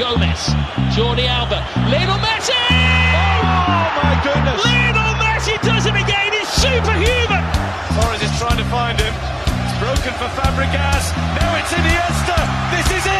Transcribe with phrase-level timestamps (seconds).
[0.00, 0.48] Gomez,
[0.96, 1.60] Jordi Alba,
[1.92, 2.56] Lionel Messi!
[2.56, 4.64] Oh my goodness!
[4.64, 6.32] Lionel Messi does it again.
[6.32, 7.44] He's superhuman.
[8.00, 9.12] Torres is trying to find him.
[9.12, 11.04] It's broken for Fabregas.
[11.36, 12.38] Now it's Iniesta.
[12.72, 13.19] This is it.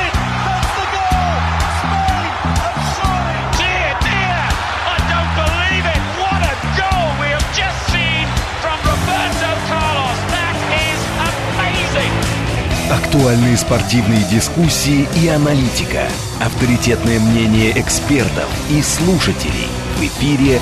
[13.13, 16.03] Актуальные спортивные дискуссии и аналитика.
[16.41, 19.67] Авторитетное мнение экспертов и слушателей.
[19.97, 20.61] В эфире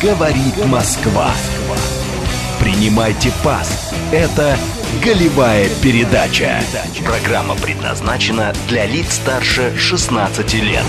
[0.00, 1.30] «Говорит Москва».
[2.58, 3.92] Принимайте пас.
[4.12, 4.56] Это
[5.04, 6.62] «Голевая передача».
[7.04, 10.86] Программа предназначена для лиц старше 16 лет.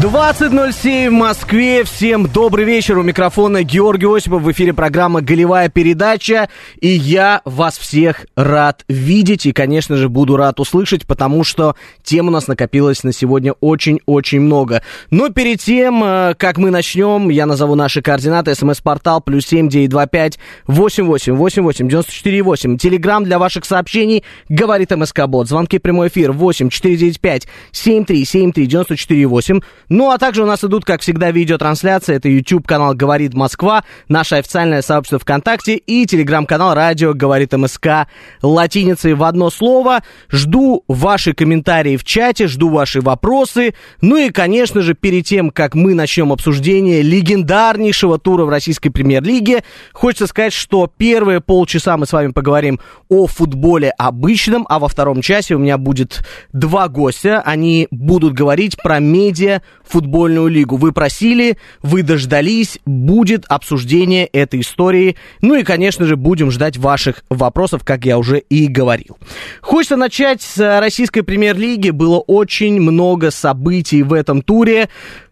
[0.00, 1.84] 20.07 в Москве.
[1.84, 2.96] Всем добрый вечер.
[2.96, 4.42] У микрофона Георгий Осипов.
[4.42, 6.48] В эфире программа «Голевая передача».
[6.80, 9.44] И я вас всех рад видеть.
[9.44, 14.40] И, конечно же, буду рад услышать, потому что тем у нас накопилось на сегодня очень-очень
[14.40, 14.82] много.
[15.10, 18.54] Но перед тем, э, как мы начнем, я назову наши координаты.
[18.54, 22.78] СМС-портал плюс семь девять два пять восемь восемь восемь восемь девяносто четыре восемь.
[22.78, 25.48] Телеграмм для ваших сообщений говорит МСК Бот.
[25.48, 29.60] Звонки прямой эфир восемь четыре девять пять семь три семь три девяносто четыре восемь.
[29.92, 32.14] Ну, а также у нас идут, как всегда, видеотрансляции.
[32.14, 38.06] Это YouTube-канал «Говорит Москва», наше официальное сообщество ВКонтакте и телеграм-канал «Радио Говорит МСК»
[38.40, 40.02] латиницей в одно слово.
[40.30, 43.74] Жду ваши комментарии в чате, жду ваши вопросы.
[44.00, 49.62] Ну и, конечно же, перед тем, как мы начнем обсуждение легендарнейшего тура в российской премьер-лиге,
[49.92, 55.20] хочется сказать, что первые полчаса мы с вами поговорим о футболе обычном, а во втором
[55.20, 57.42] часе у меня будет два гостя.
[57.44, 60.76] Они будут говорить про медиа футбольную лигу.
[60.76, 65.16] Вы просили, вы дождались, будет обсуждение этой истории.
[65.40, 69.18] Ну и, конечно же, будем ждать ваших вопросов, как я уже и говорил.
[69.60, 71.90] Хочется начать с российской премьер-лиги.
[71.90, 74.88] Было очень много событий в этом туре.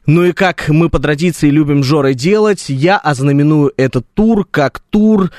[0.06, 5.30] Ну и как мы по традиции любим Жорой делать, я ознаменую этот тур как тур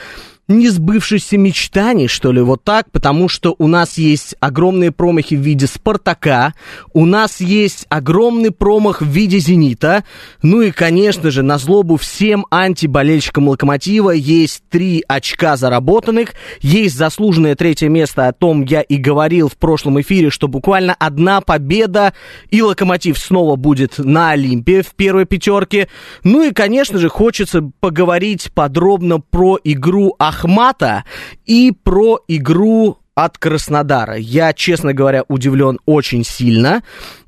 [0.52, 5.68] несбывшихся мечтаний, что ли, вот так, потому что у нас есть огромные промахи в виде
[5.68, 6.54] Спартака,
[6.94, 10.04] у нас есть огромный промах в виде Зенита,
[10.42, 17.56] ну и, конечно же, на злобу всем антиболельщикам Локомотива есть три очка заработанных, есть заслуженное
[17.56, 22.14] третье место, о том я и говорил в прошлом эфире, что буквально одна победа,
[22.50, 25.88] и Локомотив снова будет на Олимпе в первой пятерке,
[26.24, 31.04] ну и, конечно же, хочется поговорить подробно про игру Ахмата
[31.46, 34.16] и про игру от Краснодара.
[34.16, 36.82] Я, честно говоря, удивлен очень сильно.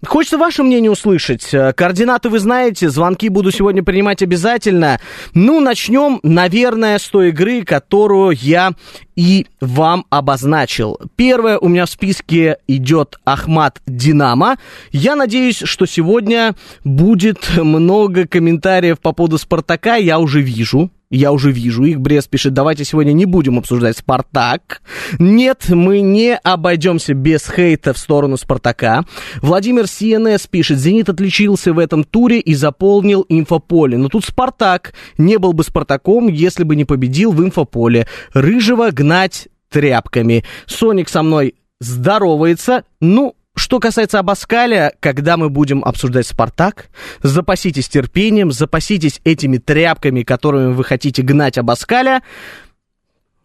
[0.05, 1.53] Хочется ваше мнение услышать.
[1.53, 4.99] Э, координаты вы знаете, звонки буду сегодня принимать обязательно.
[5.33, 8.71] Ну, начнем, наверное, с той игры, которую я
[9.15, 10.99] и вам обозначил.
[11.15, 14.57] Первое у меня в списке идет Ахмат Динамо.
[14.91, 19.97] Я надеюсь, что сегодня будет много комментариев по поводу Спартака.
[19.97, 21.99] Я уже вижу, я уже вижу их.
[21.99, 24.81] Брест пишет, давайте сегодня не будем обсуждать Спартак.
[25.19, 29.05] Нет, мы не обойдемся без хейта в сторону Спартака.
[29.41, 33.97] Владимир СНС пишет, Зенит отличился в этом туре и заполнил инфополе.
[33.97, 38.07] Но тут Спартак не был бы Спартаком, если бы не победил в инфополе.
[38.33, 40.43] Рыжего гнать тряпками.
[40.65, 42.85] Соник со мной здоровается.
[42.99, 46.89] Ну, что касается Абаскаля, когда мы будем обсуждать «Спартак»,
[47.21, 52.23] запаситесь терпением, запаситесь этими тряпками, которыми вы хотите гнать Абаскаля.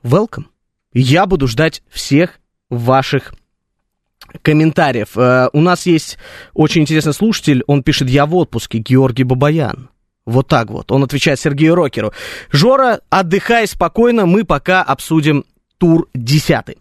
[0.03, 0.47] Welcome.
[0.93, 3.33] Я буду ждать всех ваших
[4.43, 5.17] комментариев.
[5.17, 6.19] Uh, у нас есть
[6.53, 9.89] очень интересный слушатель, он пишет «Я в отпуске», Георгий Бабаян.
[10.27, 10.91] Вот так вот.
[10.91, 12.13] Он отвечает Сергею Рокеру.
[12.51, 15.45] Жора, отдыхай спокойно, мы пока обсудим
[15.79, 16.77] тур десятый.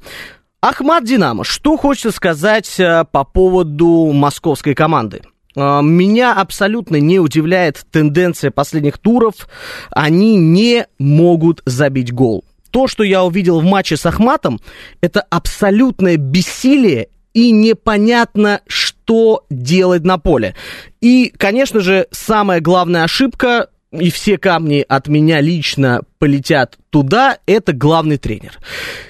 [0.62, 1.44] Ахмат Динамо.
[1.44, 5.22] Что хочется сказать э, по поводу московской команды?
[5.56, 9.48] Э, меня абсолютно не удивляет тенденция последних туров.
[9.92, 12.44] Они не могут забить гол.
[12.72, 14.60] То, что я увидел в матче с Ахматом,
[15.00, 20.56] это абсолютное бессилие и непонятно, что делать на поле.
[21.02, 27.72] И, конечно же, самая главная ошибка и все камни от меня лично полетят туда, это
[27.72, 28.60] главный тренер.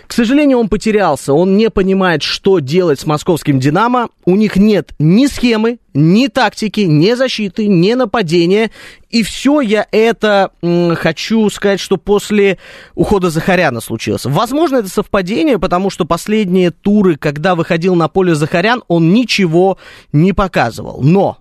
[0.05, 4.09] К сожалению, он потерялся, он не понимает, что делать с московским «Динамо».
[4.25, 8.71] У них нет ни схемы, ни тактики, ни защиты, ни нападения.
[9.09, 12.57] И все я это м, хочу сказать, что после
[12.93, 14.25] ухода Захаряна случилось.
[14.25, 19.77] Возможно, это совпадение, потому что последние туры, когда выходил на поле Захарян, он ничего
[20.11, 21.01] не показывал.
[21.01, 21.37] Но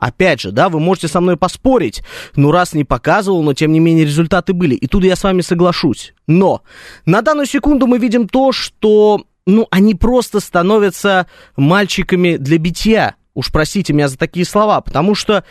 [0.00, 2.02] Опять же, да, вы можете со мной поспорить,
[2.34, 4.74] ну раз не показывал, но тем не менее результаты были.
[4.74, 6.14] И тут я с вами соглашусь.
[6.26, 6.62] Но
[7.06, 13.52] на данную секунду мы видим то, что, ну, они просто становятся мальчиками для битья Уж
[13.52, 15.44] простите меня за такие слова, потому что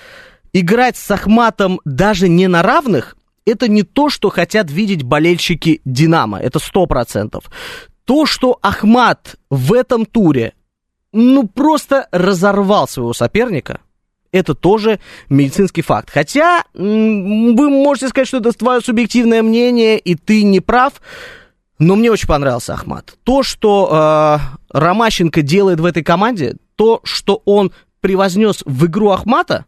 [0.53, 3.15] играть с Ахматом даже не на равных,
[3.45, 7.45] это не то, что хотят видеть болельщики Динамо, это сто процентов.
[8.05, 10.53] То, что Ахмат в этом туре,
[11.11, 13.79] ну, просто разорвал своего соперника,
[14.31, 14.99] это тоже
[15.29, 16.09] медицинский факт.
[16.11, 21.01] Хотя вы можете сказать, что это твое субъективное мнение, и ты не прав.
[21.79, 23.15] Но мне очень понравился Ахмат.
[23.23, 27.71] То, что э, Ромащенко делает в этой команде, то, что он
[28.01, 29.65] превознес в игру Ахмата,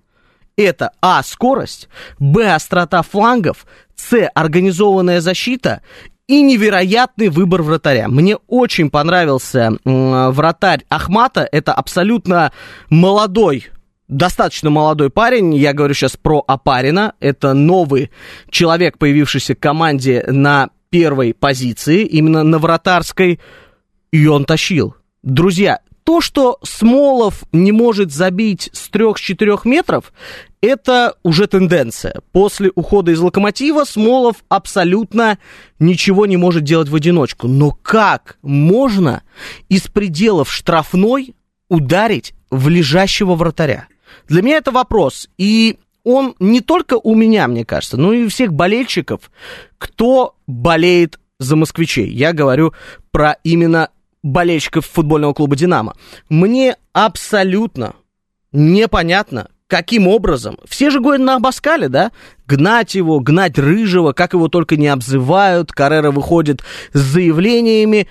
[0.57, 1.23] это А.
[1.23, 1.87] Скорость,
[2.19, 2.53] Б.
[2.53, 3.65] Острота флангов,
[3.95, 4.29] С.
[4.35, 5.81] Организованная защита
[6.27, 8.07] и невероятный выбор вратаря.
[8.07, 11.47] Мне очень понравился э, вратарь Ахмата.
[11.49, 12.51] Это абсолютно
[12.89, 13.67] молодой
[14.11, 18.11] достаточно молодой парень, я говорю сейчас про Апарина, это новый
[18.49, 23.39] человек, появившийся в команде на первой позиции, именно на вратарской,
[24.11, 24.95] и он тащил.
[25.23, 30.11] Друзья, то, что Смолов не может забить с 3-4 метров,
[30.61, 32.21] это уже тенденция.
[32.33, 35.37] После ухода из локомотива Смолов абсолютно
[35.79, 37.47] ничего не может делать в одиночку.
[37.47, 39.23] Но как можно
[39.69, 41.35] из пределов штрафной
[41.69, 43.87] ударить в лежащего вратаря?
[44.27, 45.29] Для меня это вопрос.
[45.37, 49.31] И он не только у меня, мне кажется, но и у всех болельщиков,
[49.77, 52.09] кто болеет за москвичей.
[52.09, 52.73] Я говорю
[53.11, 53.89] про именно
[54.23, 55.95] болельщиков футбольного клуба «Динамо».
[56.29, 57.95] Мне абсолютно
[58.51, 60.57] непонятно, каким образом.
[60.67, 62.11] Все же гонят на Абаскале, да?
[62.45, 65.71] Гнать его, гнать Рыжего, как его только не обзывают.
[65.71, 66.61] Каррера выходит
[66.93, 68.07] с заявлениями.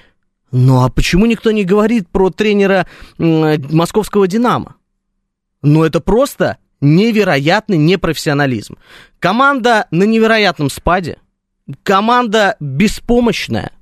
[0.50, 2.87] Ну а почему никто не говорит про тренера
[3.19, 4.76] московского «Динамо»?
[5.62, 8.77] Ну это просто невероятный непрофессионализм.
[9.19, 11.19] Команда на невероятном спаде.
[11.83, 13.73] Команда беспомощная.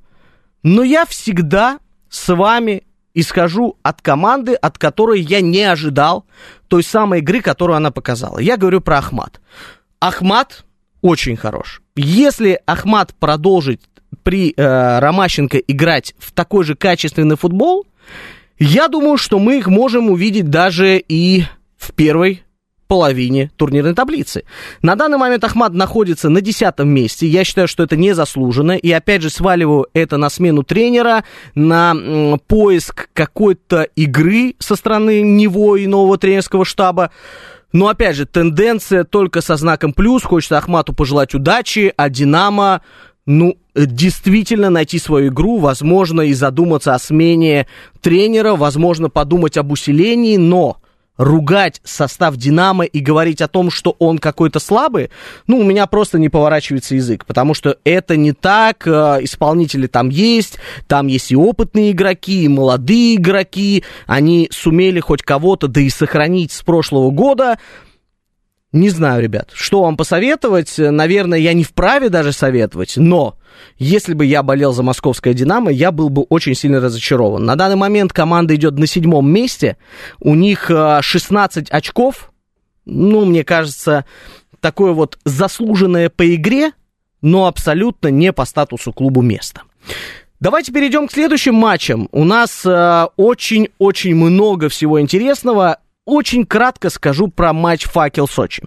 [0.62, 1.78] Но я всегда
[2.08, 2.82] с вами
[3.14, 6.24] исхожу от команды, от которой я не ожидал
[6.68, 8.38] той самой игры, которую она показала.
[8.38, 9.40] Я говорю про Ахмат.
[10.00, 10.64] Ахмат
[11.00, 11.82] очень хорош.
[11.96, 13.82] Если Ахмат продолжит
[14.22, 17.86] при э, Ромащенко играть в такой же качественный футбол,
[18.58, 21.44] я думаю, что мы их можем увидеть даже и
[21.78, 22.42] в первой
[22.88, 24.44] половине турнирной таблицы.
[24.82, 27.26] На данный момент Ахмад находится на десятом месте.
[27.26, 28.72] Я считаю, что это незаслуженно.
[28.72, 31.94] И опять же сваливаю это на смену тренера, на
[32.48, 37.10] поиск какой-то игры со стороны него и нового тренерского штаба.
[37.72, 40.22] Но опять же, тенденция только со знаком плюс.
[40.22, 42.80] Хочется Ахмату пожелать удачи, а Динамо
[43.26, 47.66] ну, действительно найти свою игру, возможно, и задуматься о смене
[48.00, 50.78] тренера, возможно, подумать об усилении, но
[51.18, 55.10] ругать состав Динамо и говорить о том, что он какой-то слабый,
[55.46, 60.08] ну, у меня просто не поворачивается язык, потому что это не так, э, исполнители там
[60.08, 65.90] есть, там есть и опытные игроки, и молодые игроки, они сумели хоть кого-то, да и
[65.90, 67.58] сохранить с прошлого года,
[68.72, 70.74] не знаю, ребят, что вам посоветовать.
[70.76, 73.38] Наверное, я не вправе даже советовать, но
[73.78, 77.44] если бы я болел за московское «Динамо», я был бы очень сильно разочарован.
[77.44, 79.78] На данный момент команда идет на седьмом месте,
[80.20, 80.70] у них
[81.00, 82.30] 16 э, очков,
[82.84, 84.04] ну, мне кажется,
[84.60, 86.72] такое вот заслуженное по игре,
[87.22, 89.62] но абсолютно не по статусу клубу место.
[90.40, 92.08] Давайте перейдем к следующим матчам.
[92.12, 95.78] У нас э, очень-очень э, много всего интересного
[96.08, 98.64] очень кратко скажу про матч «Факел Сочи».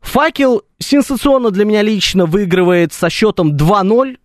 [0.00, 4.16] «Факел» сенсационно для меня лично выигрывает со счетом 2-0.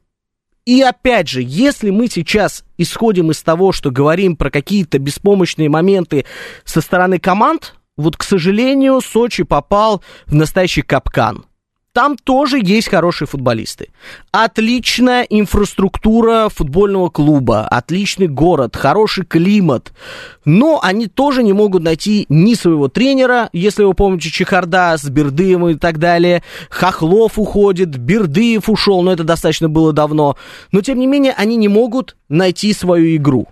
[0.65, 6.25] И опять же, если мы сейчас исходим из того, что говорим про какие-то беспомощные моменты
[6.63, 11.45] со стороны команд, вот, к сожалению, Сочи попал в настоящий капкан–
[11.93, 13.89] там тоже есть хорошие футболисты.
[14.31, 19.93] Отличная инфраструктура футбольного клуба, отличный город, хороший климат.
[20.43, 25.67] Но они тоже не могут найти ни своего тренера, если вы помните Чехарда с Бердыем
[25.67, 26.43] и так далее.
[26.71, 30.35] Хохлов уходит, Бердыев ушел, но это достаточно было давно.
[30.71, 33.47] Но тем не менее они не могут найти свою игру.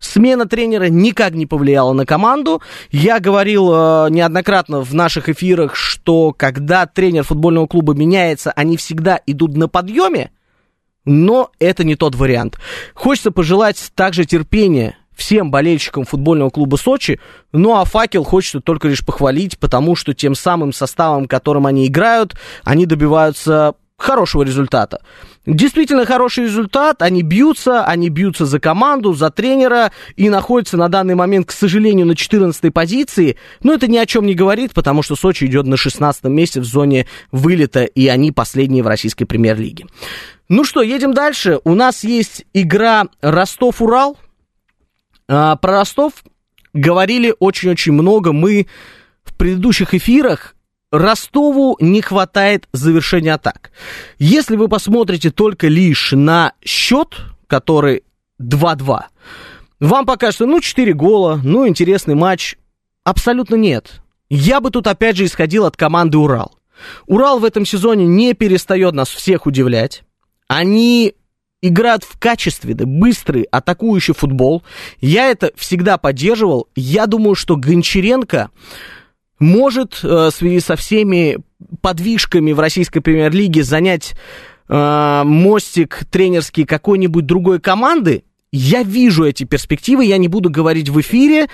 [0.00, 2.62] Смена тренера никак не повлияла на команду.
[2.90, 9.20] Я говорил э, неоднократно в наших эфирах, что когда тренер футбольного клуба меняется, они всегда
[9.26, 10.30] идут на подъеме,
[11.04, 12.58] но это не тот вариант.
[12.94, 17.20] Хочется пожелать также терпения всем болельщикам футбольного клуба Сочи.
[17.52, 22.34] Ну а факел хочется только лишь похвалить, потому что тем самым составом, которым они играют,
[22.64, 25.02] они добиваются хорошего результата.
[25.46, 31.14] Действительно хороший результат, они бьются, они бьются за команду, за тренера и находятся на данный
[31.14, 33.36] момент, к сожалению, на 14 позиции.
[33.62, 36.64] Но это ни о чем не говорит, потому что Сочи идет на 16 месте в
[36.64, 39.86] зоне вылета, и они последние в российской премьер-лиге.
[40.50, 41.58] Ну что, едем дальше.
[41.64, 44.18] У нас есть игра Ростов-Урал.
[45.26, 46.12] А, про Ростов
[46.74, 48.66] говорили очень-очень много мы
[49.24, 50.54] в предыдущих эфирах.
[50.90, 53.70] Ростову не хватает завершения атак.
[54.18, 57.16] Если вы посмотрите только лишь на счет,
[57.46, 58.02] который
[58.42, 59.02] 2-2,
[59.78, 62.56] вам покажется, ну, 4 гола, ну, интересный матч.
[63.04, 64.02] Абсолютно нет.
[64.28, 66.58] Я бы тут опять же исходил от команды Урал.
[67.06, 70.02] Урал в этом сезоне не перестает нас всех удивлять.
[70.48, 71.14] Они
[71.62, 74.62] играют в качественный, быстрый, атакующий футбол.
[75.00, 76.68] Я это всегда поддерживал.
[76.74, 78.50] Я думаю, что Гончаренко
[79.40, 81.38] может э, в связи со всеми
[81.80, 84.14] подвижками в российской премьер-лиге занять
[84.68, 88.22] э, мостик тренерский какой-нибудь другой команды.
[88.52, 91.48] Я вижу эти перспективы, я не буду говорить в эфире.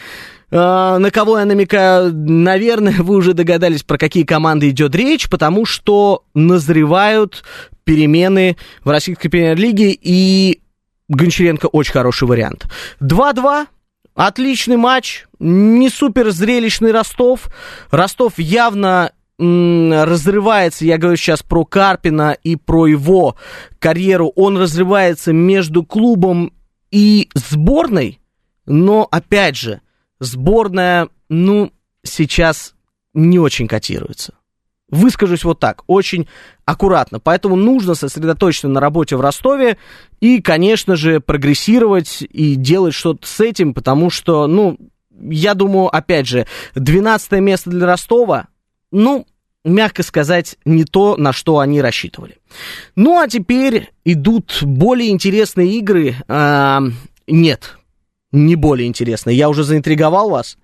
[0.50, 5.66] А, на кого я намекаю, наверное, вы уже догадались, про какие команды идет речь, потому
[5.66, 7.44] что назревают
[7.84, 10.60] перемены в российской премьер-лиге, и
[11.08, 12.66] Гончаренко очень хороший вариант.
[13.00, 13.66] 2-2,
[14.16, 17.48] отличный матч, не супер зрелищный Ростов.
[17.90, 23.36] Ростов явно разрывается, я говорю сейчас про Карпина и про его
[23.78, 26.54] карьеру, он разрывается между клубом
[26.90, 28.18] и сборной,
[28.64, 29.82] но, опять же,
[30.20, 31.70] сборная, ну,
[32.02, 32.74] сейчас
[33.12, 34.34] не очень котируется.
[34.88, 36.28] Выскажусь вот так, очень
[36.64, 37.18] аккуратно.
[37.18, 39.78] Поэтому нужно сосредоточиться на работе в Ростове
[40.20, 44.78] и, конечно же, прогрессировать и делать что-то с этим, потому что, ну,
[45.18, 48.48] я думаю, опять же, 12 место для Ростова,
[48.92, 49.26] ну,
[49.64, 52.38] мягко сказать, не то, на что они рассчитывали.
[52.94, 56.14] Ну, а теперь идут более интересные игры.
[56.28, 56.80] А,
[57.26, 57.76] нет,
[58.30, 59.36] не более интересные.
[59.36, 60.56] Я уже заинтриговал вас.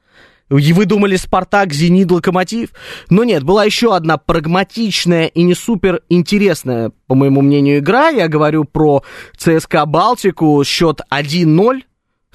[0.59, 2.71] И вы думали Спартак, Зенит, Локомотив?
[3.09, 8.09] Но нет, была еще одна прагматичная и не супер интересная, по моему мнению, игра.
[8.09, 9.02] Я говорю про
[9.37, 11.82] ЦСКА Балтику, счет 1-0.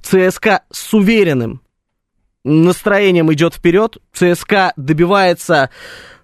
[0.02, 1.62] ЦСКА с уверенным
[2.44, 3.98] настроением идет вперед.
[4.14, 5.70] ЦСКА добивается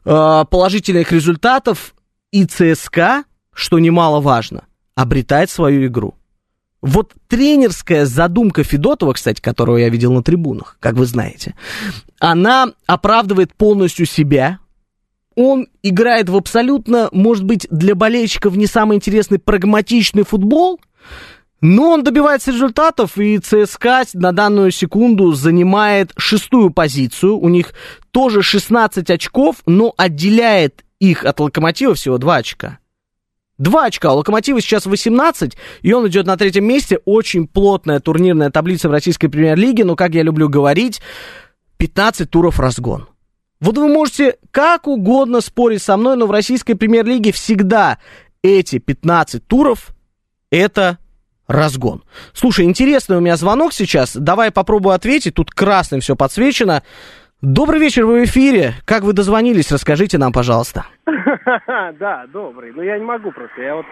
[0.06, 1.94] э, положительных результатов.
[2.32, 6.16] И ЦСКА, что немаловажно, обретает свою игру.
[6.84, 11.56] Вот тренерская задумка Федотова, кстати, которую я видел на трибунах, как вы знаете,
[12.20, 14.60] она оправдывает полностью себя.
[15.34, 20.82] Он играет в абсолютно, может быть, для болельщиков не самый интересный прагматичный футбол,
[21.62, 27.38] но он добивается результатов, и ЦСКА на данную секунду занимает шестую позицию.
[27.38, 27.74] У них
[28.12, 32.80] тоже 16 очков, но отделяет их от Локомотива всего 2 очка.
[33.58, 34.14] Два очка.
[34.14, 37.00] У Локомотива сейчас 18, и он идет на третьем месте.
[37.06, 41.02] Очень плотная турнирная таблица в российской премьер-лиге, но, как я люблю говорить,
[41.78, 43.08] 15 туров разгон.
[43.60, 48.00] Вот вы можете как угодно спорить со мной, но в российской премьер-лиге всегда
[48.42, 49.90] эти 15 туров
[50.50, 50.98] это
[51.48, 52.04] разгон.
[52.34, 54.16] Слушай, интересный у меня звонок сейчас.
[54.16, 55.36] Давай попробую ответить.
[55.36, 56.84] Тут красным все подсвечено.
[57.42, 58.76] Добрый вечер, вы в эфире.
[58.86, 60.86] Как вы дозвонились, расскажите нам, пожалуйста.
[62.00, 62.72] Да, добрый.
[62.74, 63.62] Но я не могу просто.
[63.62, 63.86] Я вот,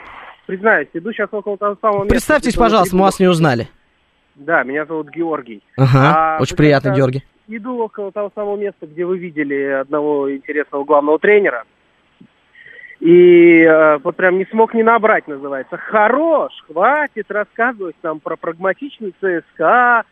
[0.45, 2.13] признаюсь, иду сейчас около того самого места.
[2.13, 3.67] Представьтесь, пожалуйста, мы вас не узнали.
[4.35, 5.61] Да, меня зовут Георгий.
[5.77, 7.23] Ага, а, очень приятно, Георгий.
[7.47, 11.65] Иду около того самого места, где вы видели одного интересного главного тренера.
[13.01, 15.75] И э, вот прям не смог не набрать, называется.
[15.75, 20.03] Хорош, хватит рассказывать нам про прагматичный ЦСКА,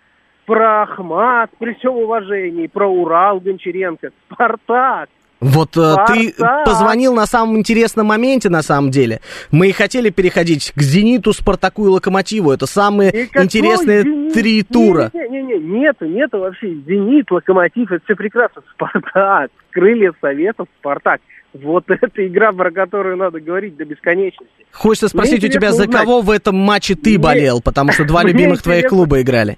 [0.46, 5.10] про Ахмат, при всем уважении, про Урал Гончаренко, Спартак.
[5.40, 6.08] Вот Спартак.
[6.08, 6.34] ты
[6.66, 9.22] позвонил на самом интересном моменте, на самом деле.
[9.52, 12.52] Мы и хотели переходить к «Зениту», «Спартаку» и «Локомотиву».
[12.52, 14.34] Это самые и интересные «Зенит»?
[14.34, 15.12] три тура.
[15.14, 16.76] Не, не, не, нету, нету вообще.
[16.88, 18.62] «Зенит», «Локомотив»— это все прекрасно.
[18.74, 21.22] «Спартак», «Крылья Советов», «Спартак».
[21.54, 24.66] Вот это игра, про которую надо говорить до бесконечности.
[24.72, 26.02] Хочется спросить Мне у тебя, за узнать.
[26.02, 27.20] кого в этом матче ты Мне...
[27.20, 29.58] болел, потому что два любимых твоих клуба играли.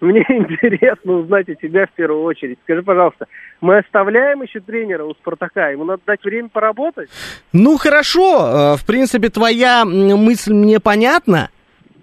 [0.00, 2.58] Мне интересно узнать у тебя в первую очередь.
[2.64, 3.26] Скажи, пожалуйста,
[3.60, 5.70] мы оставляем еще тренера у «Спартака»?
[5.70, 7.08] Ему надо дать время поработать?
[7.52, 8.74] Ну, хорошо.
[8.74, 11.50] Э, в принципе, твоя мысль мне понятна.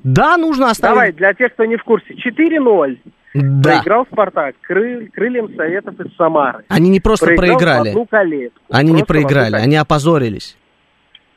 [0.03, 0.93] Да, нужно оставить...
[0.95, 2.13] Давай, для тех, кто не в курсе.
[2.13, 2.97] 4-0.
[3.33, 3.71] Да.
[3.71, 5.09] Проиграл «Спартак» кры...
[5.13, 6.63] крыльям Советов из Самары.
[6.67, 7.89] Они не просто проиграл проиграли.
[7.89, 10.55] Они просто не проиграли, они опозорились.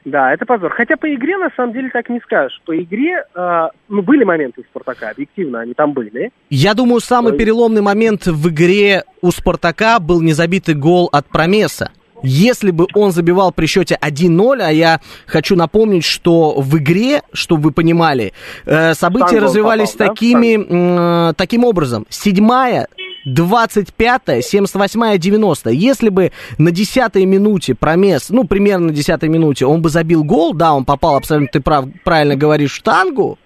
[0.07, 0.73] Да, это позор.
[0.73, 2.63] Хотя по игре, на самом деле, так не скажешь.
[2.65, 6.31] По игре, э, ну, были моменты у «Спартака», объективно, они там были.
[6.49, 7.39] Я думаю, самый Но...
[7.39, 11.91] переломный момент в игре у «Спартака» был незабитый гол от Промеса.
[12.23, 17.65] Если бы он забивал при счете 1-0, а я хочу напомнить, что в игре, чтобы
[17.65, 18.33] вы понимали,
[18.65, 22.07] э, события Штангл развивались попал, такими, э, таким образом.
[22.11, 22.87] Седьмая
[23.27, 29.83] 25-я, 78-я, 90 Если бы на 10-й минуте промес, ну, примерно на 10-й минуте, он
[29.83, 33.39] бы забил гол, да, он попал, абсолютно ты прав, правильно говоришь, штангу,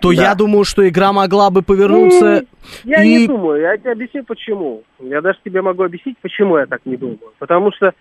[0.00, 0.22] то Да.
[0.22, 2.26] я думаю, что игра могла бы повернуться.
[2.38, 2.46] М,
[2.84, 4.82] Я и- не думаю, я тебе объясню почему.
[5.00, 7.18] Я даже тебе могу объяснить, почему я так не думаю.
[7.38, 7.92] Потому что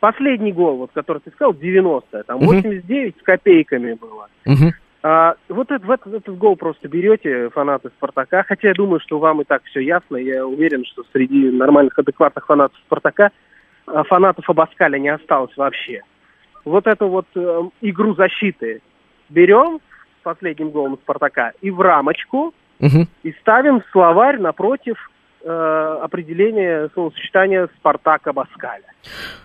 [0.00, 2.46] последний гол, вот, который ты сказал, 90 там Мгм.
[2.46, 4.26] 89 с копейками было.
[4.44, 4.72] Мгм.
[5.02, 9.40] А, вот этот, этот, этот гол просто берете, фанаты Спартака, хотя я думаю, что вам
[9.40, 13.30] и так все ясно, я уверен, что среди нормальных, адекватных фанатов Спартака
[13.86, 16.02] а, фанатов Абаскаля не осталось вообще.
[16.64, 18.82] Вот эту вот э, игру защиты
[19.30, 19.80] берем
[20.20, 23.08] с последним голом Спартака и в рамочку, Мгм.
[23.22, 25.10] и ставим словарь напротив
[25.44, 28.84] э, определения словосочетания Спартак Абаскаля.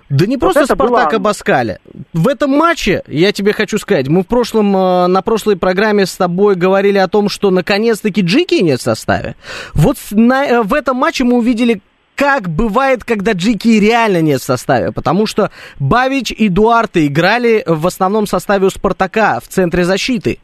[0.09, 1.79] Да не Вот просто Спартак было- Абаскаля.
[2.13, 6.15] В этом матче, я тебе хочу сказать, мы в прошлом, э, на прошлой программе с
[6.15, 9.35] тобой говорили о том, что наконец-таки Джики нет в составе.
[9.73, 11.81] Вот на- э, в этом матче мы увидели
[12.15, 17.87] как бывает, когда Джики реально нет в составе, потому что Бавич и Дуарте играли в
[17.87, 20.37] основном составе у Спартака в центре защиты.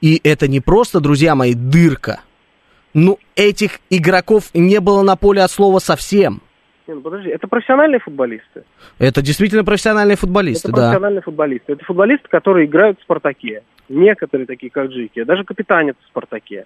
[0.00, 2.20] И это не просто, друзья мои, дырка.
[2.98, 6.40] Ну, этих игроков не было на поле от слова совсем.
[6.88, 8.64] Не, ну подожди, это профессиональные футболисты.
[8.98, 10.82] Это действительно профессиональные футболисты, Это да.
[10.84, 11.72] профессиональные футболисты.
[11.74, 13.64] Это футболисты, которые играют в «Спартаке».
[13.90, 16.64] Некоторые такие, как Джики, даже капитанец в «Спартаке».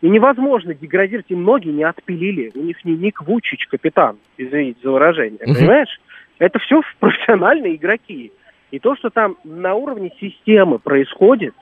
[0.00, 2.50] И невозможно деградировать, и многие не отпилили.
[2.56, 5.54] У них не Ник Вучич капитан, извините за выражение, Мгм.
[5.54, 6.00] понимаешь?
[6.40, 8.32] Это все профессиональные игроки.
[8.72, 11.54] И то, что там на уровне системы происходит,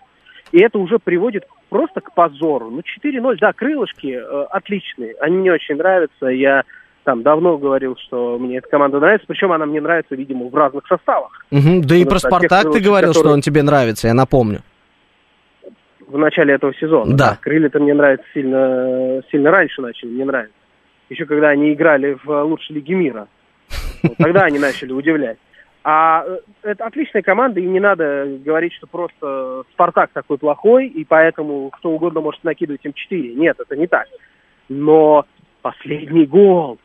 [0.52, 2.70] и это уже приводит просто к позору.
[2.70, 6.26] Ну, 4-0, да, крылышки э, отличные, они мне очень нравятся.
[6.26, 6.62] Я
[7.04, 10.86] там давно говорил, что мне эта команда нравится, причем она мне нравится, видимо, в разных
[10.86, 11.44] составах.
[11.50, 14.60] Мгм, Да и про Спартак ты говорил, что которые- он тебе нравится, я напомню.
[16.06, 17.14] в начале этого сезона.
[17.14, 17.38] Да.
[17.40, 20.54] Крылья-то мне нравятся сильно, сильно раньше начали, мне нравится.
[21.10, 23.28] Еще когда они играли в лучшей лиге мира.
[24.02, 25.36] Вот тогда они начали удивлять.
[25.90, 31.02] А э, это отличная команда, и не надо говорить, что просто Спартак такой плохой, и
[31.02, 33.34] поэтому кто угодно может накидывать им 4.
[33.36, 34.04] Нет, это не так.
[34.68, 35.24] Но
[35.62, 36.78] последний гол,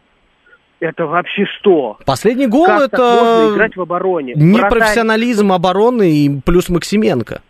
[0.80, 1.98] это вообще что?
[2.06, 4.36] Последний гол как так можно это играть в обороне?
[4.36, 7.42] Вратарь- непрофессионализм обороны и плюс Максименко.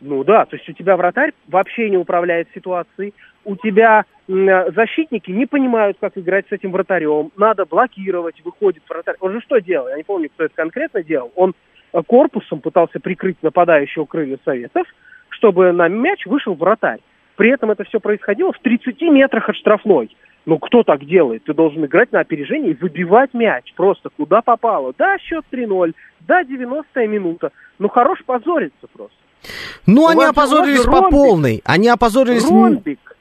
[0.00, 3.14] Ну да, то есть у тебя вратарь вообще не управляет ситуацией,
[3.46, 9.14] у тебя защитники не понимают, как играть с этим вратарем, надо блокировать, выходит вратарь.
[9.20, 9.88] Он же что делал?
[9.88, 11.30] Я не помню, кто это конкретно делал.
[11.36, 11.54] Он
[11.92, 14.86] э, корпусом пытался прикрыть нападающего крылья Советов,
[15.28, 16.98] чтобы на мяч вышел вратарь.
[17.36, 20.14] При этом это все происходило в 30 метрах от штрафной.
[20.44, 21.44] Ну, кто так делает?
[21.44, 23.72] Ты должен играть на опережение и выбивать мяч.
[23.76, 24.92] Просто куда попало.
[24.98, 25.92] Да, счет 3-0.
[26.20, 27.52] Да, 90-я минута.
[27.78, 29.16] Ну, хорош позориться просто.
[29.86, 31.10] Ну, У они опозорились по ромбик.
[31.10, 31.62] полной.
[31.64, 32.48] Они опозорились...
[32.48, 33.15] Ромбик.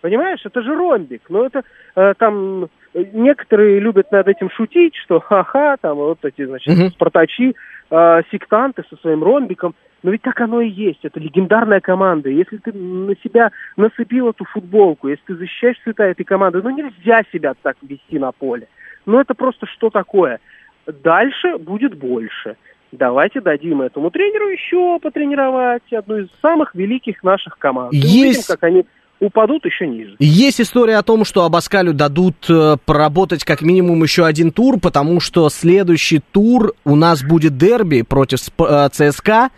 [0.00, 1.22] Понимаешь, это же ромбик.
[1.28, 1.62] Но это
[1.94, 6.88] э, там э, некоторые любят над этим шутить, что ха-ха, там вот эти, значит, Мгм.
[6.90, 7.54] спартачи,
[7.90, 9.74] э, сектанты со своим ромбиком.
[10.02, 11.00] Но ведь так оно и есть.
[11.04, 12.30] Это легендарная команда.
[12.30, 17.22] Если ты на себя насыпил эту футболку, если ты защищаешь цвета этой команды, ну нельзя
[17.32, 18.66] себя так вести на поле.
[19.04, 20.40] Ну это просто что такое?
[20.86, 22.56] Дальше будет больше.
[22.92, 27.92] Давайте дадим этому тренеру еще потренировать одну из самых великих наших команд.
[27.92, 28.86] И увидим, Есть- как они
[29.20, 30.16] упадут еще ниже.
[30.18, 35.20] Есть история о том, что Абаскалю дадут э, проработать как минимум еще один тур, потому
[35.20, 39.50] что следующий тур у нас будет дерби против э, ЦСКА.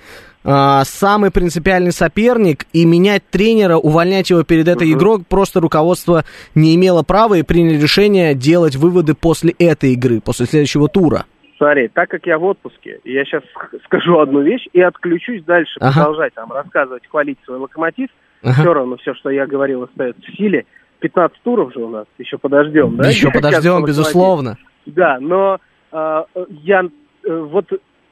[0.45, 4.99] Э, самый принципиальный соперник, и менять тренера, увольнять его перед этой Мгм.
[4.99, 6.25] игрой просто руководство
[6.57, 11.27] не имело права и приняли решение делать выводы после этой игры, после следующего тура.
[11.59, 13.45] Смотри, так как я в отпуске, я сейчас
[13.85, 15.93] скажу одну вещь и отключусь дальше, Ага.
[15.93, 18.09] продолжать там рассказывать, хвалить свой локомотив.
[18.43, 18.61] Ага.
[18.61, 20.67] Все равно все, что я говорил, остается в силе.
[21.01, 23.09] 15 туров же у нас, еще подождем, да?
[23.09, 24.57] Еще подождем, безусловно.
[24.87, 25.59] Да, но
[25.91, 27.67] э, я э, вот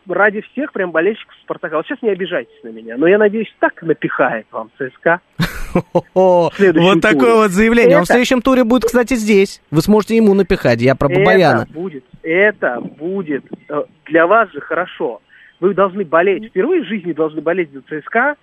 [0.09, 3.81] ради всех прям болельщиков Спартака, вот сейчас не обижайтесь на меня, но я надеюсь, так
[3.83, 5.21] напихает вам ЦСКА.
[6.15, 7.99] Вот такое вот заявление.
[7.99, 9.63] Он в следующем туре будет, кстати, здесь.
[9.71, 10.83] Вы сможете ему напихать.
[10.83, 11.63] Я про Бабаяна.
[11.63, 15.21] Это будет, это будет э, для вас же хорошо.
[15.61, 18.35] Вы должны болеть, впервые в жизни должны болеть за ЦСКА,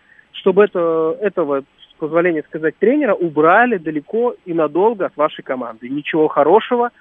[0.47, 5.89] чтобы это, этого, с позволения сказать, тренера убрали далеко и надолго от вашей команды.
[5.89, 6.91] Ничего хорошего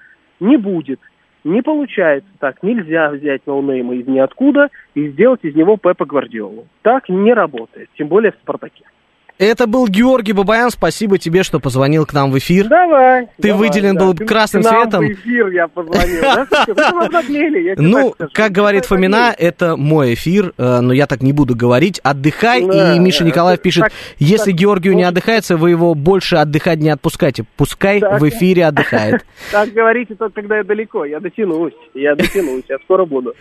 [0.40, 0.98] не будет.
[1.44, 2.60] Не получается так.
[2.64, 6.66] Нельзя взять ноунейма из ниоткуда и сделать из него Пепа Гвардиолу.
[6.82, 8.84] Так не работает, тем более в «Спартаке».
[9.38, 10.70] Это был Георгий Бабаян.
[10.70, 12.68] Спасибо тебе, что позвонил к нам в эфир.
[12.68, 13.26] Давай.
[13.40, 14.04] Ты давай, выделен да.
[14.04, 15.06] был Ты красным к нам цветом.
[15.06, 16.22] в эфир я позвонил.
[17.76, 22.00] Ну, как говорит Фомина, это мой эфир, э, но я так не буду говорить.
[22.02, 27.44] Отдыхай, и Миша Николаев пишет, если Георгию не отдыхается, вы его больше отдыхать не отпускайте.
[27.56, 29.24] Пускай в эфире отдыхает.
[29.52, 31.04] Так говорите только когда я далеко.
[31.04, 31.74] Я дотянусь.
[31.94, 32.64] Я дотянусь.
[32.68, 33.34] Я скоро буду.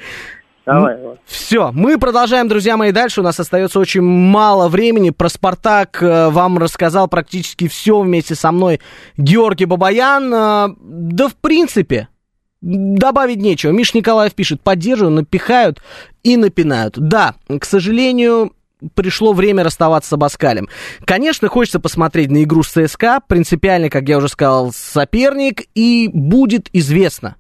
[0.66, 1.18] Давай, давай.
[1.26, 3.22] Все, мы продолжаем, друзья мои, дальше.
[3.22, 5.12] У нас остается очень мало времени.
[5.12, 8.82] Про «Спартак» э, вам рассказал практически все вместе со мной
[9.16, 10.34] Георгий Бабаян.
[10.34, 12.08] Э, Да, в принципе,
[12.62, 13.72] добавить нечего.
[13.72, 15.82] Миш Николаев пишет, поддерживаю, напихают
[16.24, 16.98] и напинают.
[16.98, 18.54] Да, к сожалению,
[18.96, 20.68] пришло время расставаться с Абаскалем.
[21.06, 23.22] Конечно, хочется посмотреть на игру с ЦСКА.
[23.28, 25.64] Принципиально, как я уже сказал, соперник.
[25.76, 27.36] И будет известно,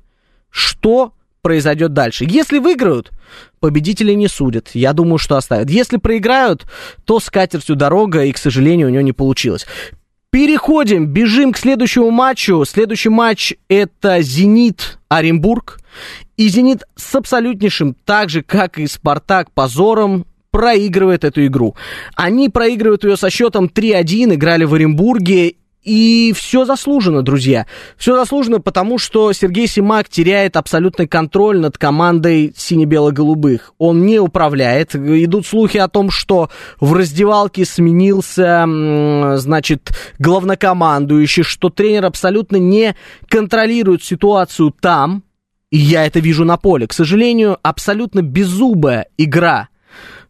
[0.51, 1.13] что
[1.45, 2.25] произойдет дальше.
[2.27, 3.11] Если выиграют,
[3.59, 4.71] победители не судят.
[4.73, 5.69] Я думаю, что оставят.
[5.69, 6.65] Если проиграют,
[7.05, 9.67] то с катертью дорога, и, к сожалению, у него не получилось.
[10.31, 12.65] Переходим, бежим к следующему матчу.
[12.65, 15.81] Следующий матч это «Зенит» Оренбург.
[16.35, 21.75] И «Зенит» с абсолютнейшим, так же, как и «Спартак», позором проигрывает эту игру.
[22.15, 27.67] Они проигрывают ее со счетом 3-1, играли в Оренбурге, и все заслуженно, друзья.
[27.95, 33.73] Все заслуженно, потому что Сергей Симак теряет абсолютный контроль над командой сине-бело-голубых.
[33.77, 34.95] Он не управляет.
[34.95, 38.65] Идут слухи о том, что в раздевалке сменился,
[39.37, 42.95] значит, главнокомандующий, что тренер абсолютно не
[43.29, 45.23] контролирует ситуацию там.
[45.69, 46.87] И я это вижу на поле.
[46.87, 49.69] К сожалению, абсолютно беззубая игра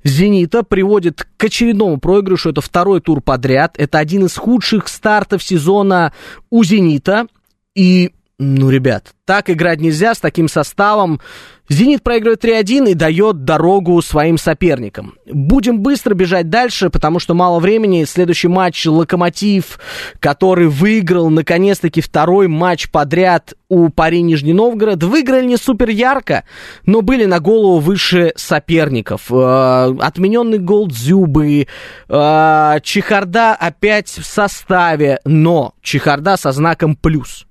[0.06, 2.52] «Зенита» приводит к очередному проигрышу.
[2.52, 3.76] Это второй тур подряд.
[3.78, 6.14] Это один из худших стартов сезона
[6.50, 7.28] у «Зенита».
[7.74, 11.22] И, ну, ребят, так играть нельзя с таким составом.
[11.68, 15.16] «Зенит» проигрывает 3-1 и дает дорогу своим соперникам.
[15.26, 18.04] Будем быстро бежать дальше, потому что мало времени.
[18.04, 19.80] Следующий матч «Локомотив»,
[20.20, 25.02] который выиграл, наконец-таки, второй матч подряд у Пари Нижний Новгород.
[25.02, 26.44] Выиграли не супер ярко,
[26.86, 29.32] но были на голову выше соперников.
[29.32, 31.68] Э, отмененный гол Дзюбы,
[32.10, 37.45] э, Чехарда опять в составе, но Чехарда со знаком «плюс».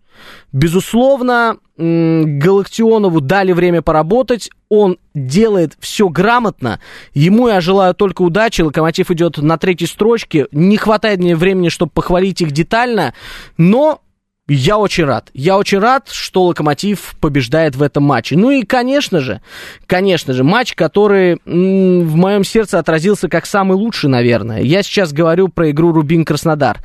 [0.54, 6.78] Безусловно, Галактионову дали время поработать, он делает все грамотно,
[7.12, 11.90] ему я желаю только удачи, Локомотив идет на третьей строчке, не хватает мне времени, чтобы
[11.92, 13.14] похвалить их детально,
[13.58, 14.00] но
[14.46, 15.30] я очень рад.
[15.34, 18.36] Я очень рад, что Локомотив побеждает в этом матче.
[18.36, 19.40] Ну и, конечно же,
[19.86, 24.60] конечно же, матч, который в моем сердце отразился как самый лучший, наверное.
[24.60, 26.78] Я сейчас говорю про игру Рубин-Краснодар.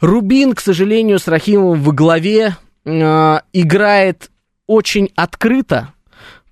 [0.00, 2.54] Рубин, к сожалению, с Рахимовым в главе
[2.88, 4.30] э, играет
[4.66, 5.94] очень открыто,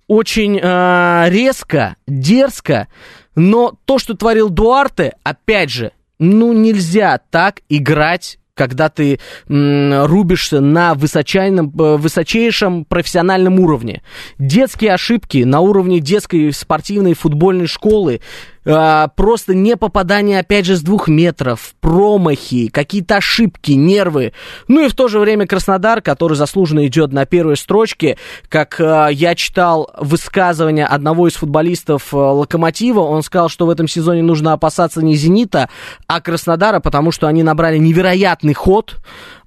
[0.07, 2.88] очень э, резко, дерзко,
[3.35, 10.61] но то, что творил Дуарте, опять же, ну нельзя так играть когда ты м, рубишься
[10.61, 14.03] на высочайном, э, высочайшем профессиональном уровне.
[14.38, 18.22] Детские ошибки на уровне детской спортивной футбольной школы,
[18.66, 24.33] э, просто не попадание, опять же, с двух метров, промахи, какие-то ошибки, нервы.
[24.68, 29.09] Ну и в то же время Краснодар, который заслуженно идет на первой строчке, как э,
[29.12, 34.52] я читал высказывание одного из футболистов э, Локомотива, он сказал, что в этом сезоне нужно
[34.52, 35.70] опасаться не Зенита,
[36.07, 38.96] а Краснодара, потому что они набрали невероятный ход,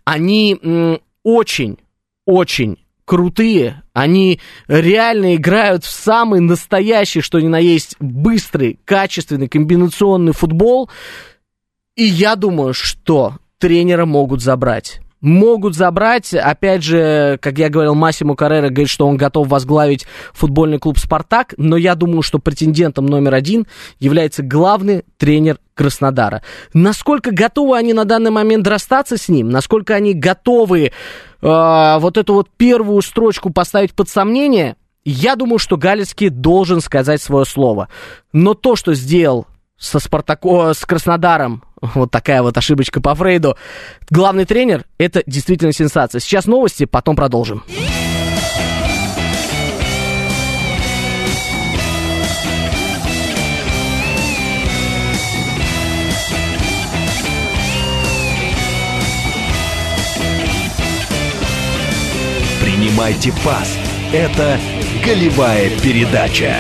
[0.05, 1.77] они очень,
[2.25, 2.77] очень
[3.09, 10.91] крутые, они реально играют в самый настоящий, что ни на есть, быстрый, качественный, комбинационный футбол.
[11.95, 15.01] И я думаю, что тренера могут забрать.
[15.21, 20.77] Могут забрать, опять же, как я говорил, Массимо Каррера говорит, что он готов возглавить футбольный
[20.77, 23.65] клуб «Спартак», но я думаю, что претендентом номер один
[23.97, 26.43] является главный тренер Краснодара.
[26.75, 30.91] Насколько готовы они на данный момент расстаться с ним, насколько они готовы
[31.41, 34.75] э, вот эту вот первую строчку поставить под сомнение,
[35.05, 37.89] я думаю, что Галицкий должен сказать свое слово.
[38.33, 39.47] Но то, что сделал
[39.77, 43.57] со Спартако, с Краснодаром, вот такая вот ошибочка по Фрейду,
[44.09, 46.19] главный тренер, это действительно сенсация.
[46.19, 47.63] Сейчас новости, потом продолжим.
[62.79, 63.77] Принимайте пас.
[64.13, 64.57] Это
[65.05, 66.55] голевая передача.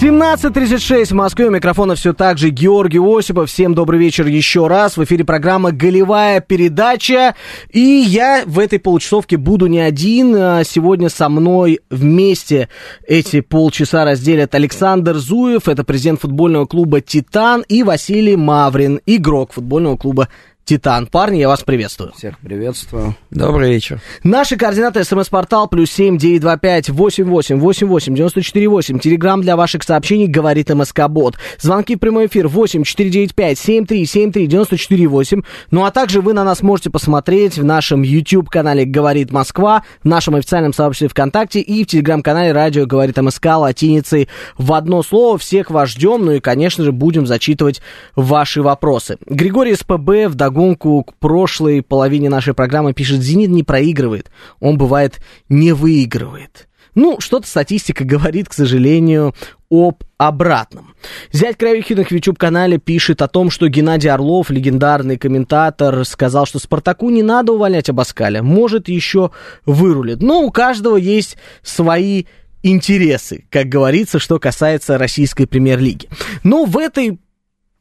[0.00, 1.46] 17.36 в Москве.
[1.46, 3.48] У микрофона все так же Георгий Осипов.
[3.48, 4.96] Всем добрый вечер еще раз.
[4.96, 7.36] В эфире программа «Голевая передача».
[7.70, 10.34] И я в этой получасовке буду не один.
[10.34, 12.68] А Сегодня со мной вместе
[13.06, 19.96] эти полчаса разделят Александр Зуев, это президент футбольного клуба «Титан», и Василий Маврин, игрок футбольного
[19.96, 20.28] клуба
[20.64, 21.06] Титан.
[21.06, 22.12] Парни, я вас приветствую.
[22.16, 23.14] Всех приветствую.
[23.30, 24.00] Добрый вечер.
[24.22, 25.04] Наши координаты.
[25.04, 28.98] СМС-портал плюс семь девять два пять восемь восемь восемь восемь девяносто четыре восемь.
[28.98, 31.36] Телеграмм для ваших сообщений говорит МСК Бот.
[31.60, 35.42] Звонки в прямой эфир восемь четыре девять пять семь три семь три девяносто четыре восемь.
[35.70, 40.08] Ну а также вы на нас можете посмотреть в нашем YouTube канале Говорит Москва, в
[40.08, 45.36] нашем официальном сообществе ВКонтакте и в телеграм-канале Радио Говорит МСК латиницей в одно слово.
[45.36, 47.82] Всех вас ждем, ну и, конечно же, будем зачитывать
[48.16, 49.18] ваши вопросы.
[49.26, 55.20] Григорий СПБ в вдогонку к прошлой половине нашей программы пишет, «Зенит не проигрывает, он, бывает,
[55.48, 56.68] не выигрывает».
[56.94, 59.34] Ну, что-то статистика говорит, к сожалению,
[59.68, 60.94] об обратном.
[61.32, 67.10] Зять Кравихиных в YouTube-канале пишет о том, что Геннадий Орлов, легендарный комментатор, сказал, что Спартаку
[67.10, 69.32] не надо увольнять Абаскаля, может, еще
[69.66, 70.22] вырулит.
[70.22, 72.26] Но у каждого есть свои
[72.62, 76.08] интересы, как говорится, что касается российской премьер-лиги.
[76.44, 77.18] Но в этой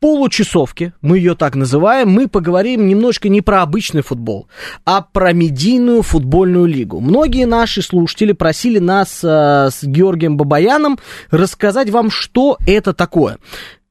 [0.04, 4.50] получасовке, мы ее так называем, мы поговорим немножко не про обычный футбол,
[4.84, 7.00] а про медийную футбольную лигу.
[7.00, 11.00] Многие наши слушатели просили нас э, с Георгием Бабаяном
[11.32, 13.38] рассказать вам, что это такое.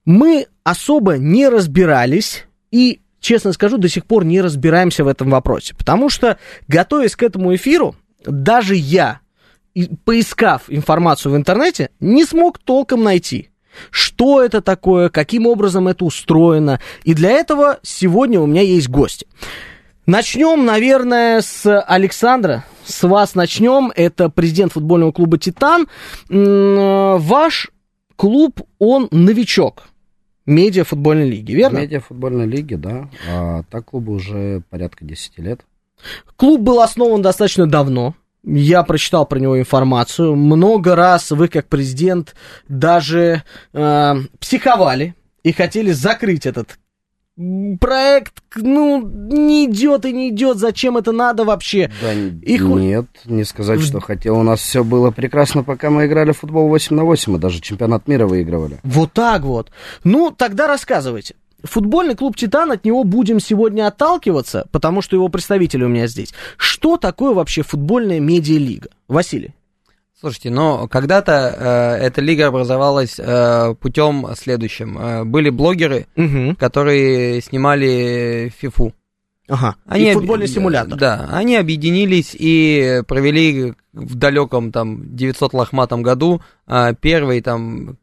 [0.04, 5.74] Мы особо не разбирались и честно скажу, до сих пор не разбираемся в этом вопросе.
[5.74, 6.36] Потому что,
[6.68, 7.96] готовясь к этому эфиру,
[8.26, 9.20] даже я,
[10.04, 13.48] поискав информацию в интернете, не смог толком найти
[13.90, 16.80] что это такое, каким образом это устроено.
[17.04, 19.26] И для этого сегодня у меня есть гости.
[20.06, 22.64] Начнем, наверное, с Александра.
[22.84, 23.92] С вас начнем.
[23.94, 25.86] Это президент футбольного клуба «Титан».
[26.28, 27.70] Ваш
[28.16, 29.84] клуб, он новичок
[30.46, 31.78] медиа футбольной лиги, верно?
[31.78, 33.08] Медиа футбольной лиги, да.
[33.30, 35.60] А так клубу уже порядка 10 лет.
[36.36, 38.14] Клуб был основан достаточно давно.
[38.44, 40.34] Я прочитал про него информацию.
[40.34, 42.34] Много раз вы, как президент,
[42.68, 46.78] даже э, психовали и хотели закрыть этот
[47.80, 51.90] проект, ну, не идет и не идет, зачем это надо вообще?
[52.00, 54.38] Да, и нет, не сказать, что хотел.
[54.38, 57.60] У нас все было прекрасно, пока мы играли в футбол 8 на 8, мы даже
[57.60, 58.78] чемпионат мира выигрывали.
[58.82, 59.70] Вот так вот.
[60.04, 65.84] Ну, тогда рассказывайте футбольный клуб «Титан», от него будем сегодня отталкиваться, потому что его представители
[65.84, 66.32] у меня здесь.
[66.56, 68.90] Что такое вообще футбольная медиалига?
[69.08, 69.54] Василий.
[70.22, 74.96] Слушайте, но когда-то э, эта лига образовалась э, путем следующим.
[74.96, 76.54] Э, были блогеры, угу.
[76.56, 78.92] которые снимали фифу.
[79.48, 79.74] Ага.
[79.84, 80.52] Они и футбольный об...
[80.52, 80.96] симулятор.
[80.96, 87.98] Да, они объединились и провели в далеком там 900 лохматом году э, первый там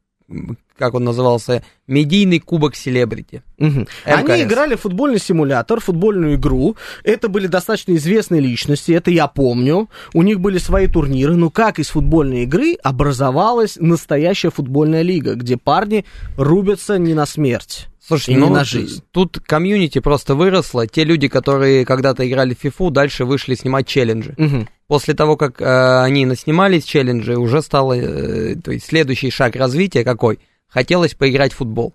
[0.79, 3.43] как он назывался, медийный кубок селебрити.
[3.59, 3.85] Угу.
[4.05, 6.77] Они играли в футбольный симулятор, футбольную игру.
[7.03, 9.89] Это были достаточно известные личности, это я помню.
[10.13, 11.35] У них были свои турниры.
[11.35, 16.05] Но как из футбольной игры образовалась настоящая футбольная лига, где парни
[16.37, 17.87] рубятся не на смерть.
[18.09, 19.03] Слушай, ну, на жизнь.
[19.11, 20.87] тут комьюнити просто выросло.
[20.87, 24.33] Те люди, которые когда-то играли в FIFA, дальше вышли снимать челленджи.
[24.35, 24.67] Угу.
[24.87, 30.03] После того, как э, они наснимались челленджи, уже стало, э, то есть следующий шаг развития
[30.03, 30.39] какой?
[30.69, 31.93] Хотелось поиграть в футбол.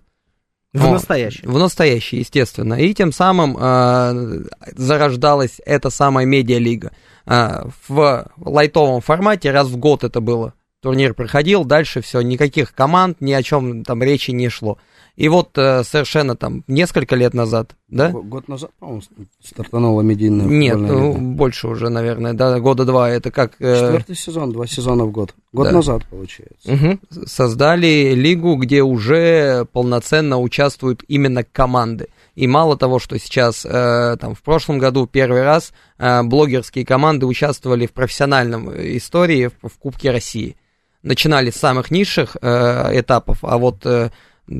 [0.73, 1.47] В настоящий.
[1.47, 2.73] В настоящий, естественно.
[2.73, 4.43] И тем самым э,
[4.75, 6.91] зарождалась эта самая медиалига.
[7.25, 10.53] Э, в лайтовом формате раз в год это было.
[10.81, 14.77] Турнир проходил, дальше все, никаких команд, ни о чем там речи не шло.
[15.15, 18.09] И вот э, совершенно там несколько лет назад, да?
[18.09, 19.01] Год назад, по-моему,
[19.41, 23.09] стартанула медийная Нет, ну, больше уже, наверное, да, года два.
[23.09, 23.53] Это как...
[23.59, 23.79] Э...
[23.79, 25.33] Четвертый сезон, два сезона в год.
[25.53, 25.71] Год да.
[25.71, 26.73] назад, получается.
[26.73, 27.25] Угу.
[27.27, 32.09] Создали лигу, где уже полноценно участвуют именно команды.
[32.35, 37.25] И мало того, что сейчас, э, там, в прошлом году первый раз э, блогерские команды
[37.25, 40.57] участвовали в профессиональном истории в, в Кубке России.
[41.03, 43.85] Начинали с самых низших э, этапов, а вот...
[43.85, 44.09] Э,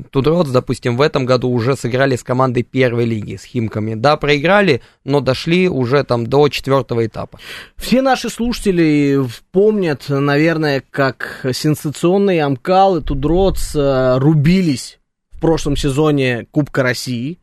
[0.10, 3.94] Тудроц, допустим, в этом году уже сыграли с командой первой лиги, с Химками.
[3.94, 7.40] Да, проиграли, но дошли уже там до четвертого этапа.
[7.78, 15.00] Все наши слушатели помнят, наверное, как сенсационные Амкал и Тудроц э, рубились
[15.32, 17.40] в прошлом сезоне Кубка России.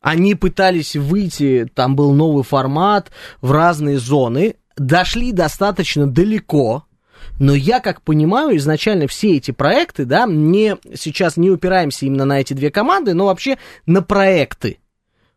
[0.00, 3.10] Они пытались выйти, там был новый формат,
[3.42, 6.84] в разные зоны, дошли достаточно далеко,
[7.40, 12.38] но я как понимаю, изначально все эти проекты, да, не, сейчас не упираемся именно на
[12.38, 14.78] эти две команды, но вообще на проекты.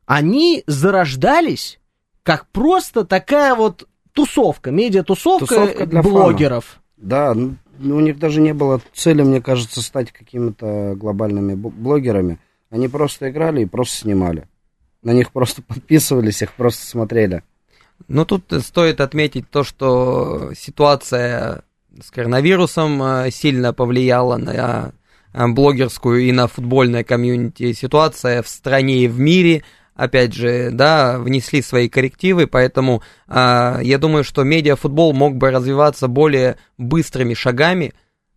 [0.06, 1.80] Они зарождались
[2.22, 6.66] как просто такая вот тусовка, медиа-тусовка блогеров.
[6.66, 6.84] Фана.
[6.98, 12.38] Да, ну, у них даже не было цели, мне кажется, стать какими-то глобальными блогерами.
[12.70, 14.50] Они просто играли и просто снимали.
[15.04, 17.44] На них просто подписывались, их просто смотрели.
[18.10, 21.63] Ну, тут стоит отметить то, что ситуация
[22.02, 24.94] с коронавирусом э, сильно повлияла на
[25.34, 29.64] э, блогерскую и на футбольное комьюнити ситуация в стране и в мире.
[29.96, 36.08] опять же, да, внесли свои коррективы, поэтому э, я думаю, что медиафутбол мог бы развиваться
[36.08, 37.94] более быстрыми шагами,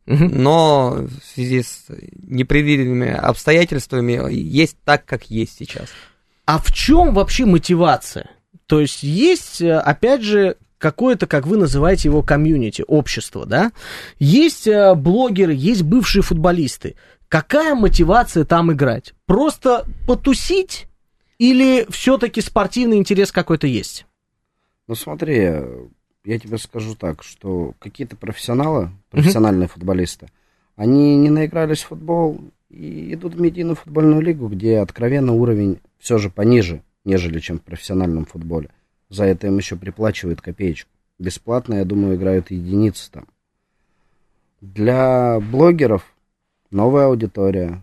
[0.06, 1.86] но в связи с
[2.22, 5.88] непредвиденными обстоятельствами есть так, как есть сейчас.
[6.44, 8.30] А в чем вообще мотивация?
[8.66, 13.72] То есть есть, э, опять же, какое-то, как вы называете его, комьюнити, общество, да?
[14.18, 16.96] Есть э, блогеры, есть бывшие футболисты.
[17.28, 19.14] Какая мотивация там играть?
[19.26, 20.86] Просто потусить
[21.38, 24.06] или все-таки спортивный интерес какой-то есть?
[24.86, 25.60] Ну смотри,
[26.24, 30.28] я тебе скажу так, что какие-то профессионалы, профессиональные футболисты,
[30.76, 36.18] они не наигрались в футбол и идут в медийную футбольную лигу, где откровенно уровень все
[36.18, 38.70] же пониже, нежели чем в профессиональном футболе.
[39.16, 40.90] За это им еще приплачивают копеечку.
[41.18, 43.26] Бесплатно, я думаю, играют единицы там.
[44.60, 46.04] Для блогеров
[46.70, 47.82] новая аудитория,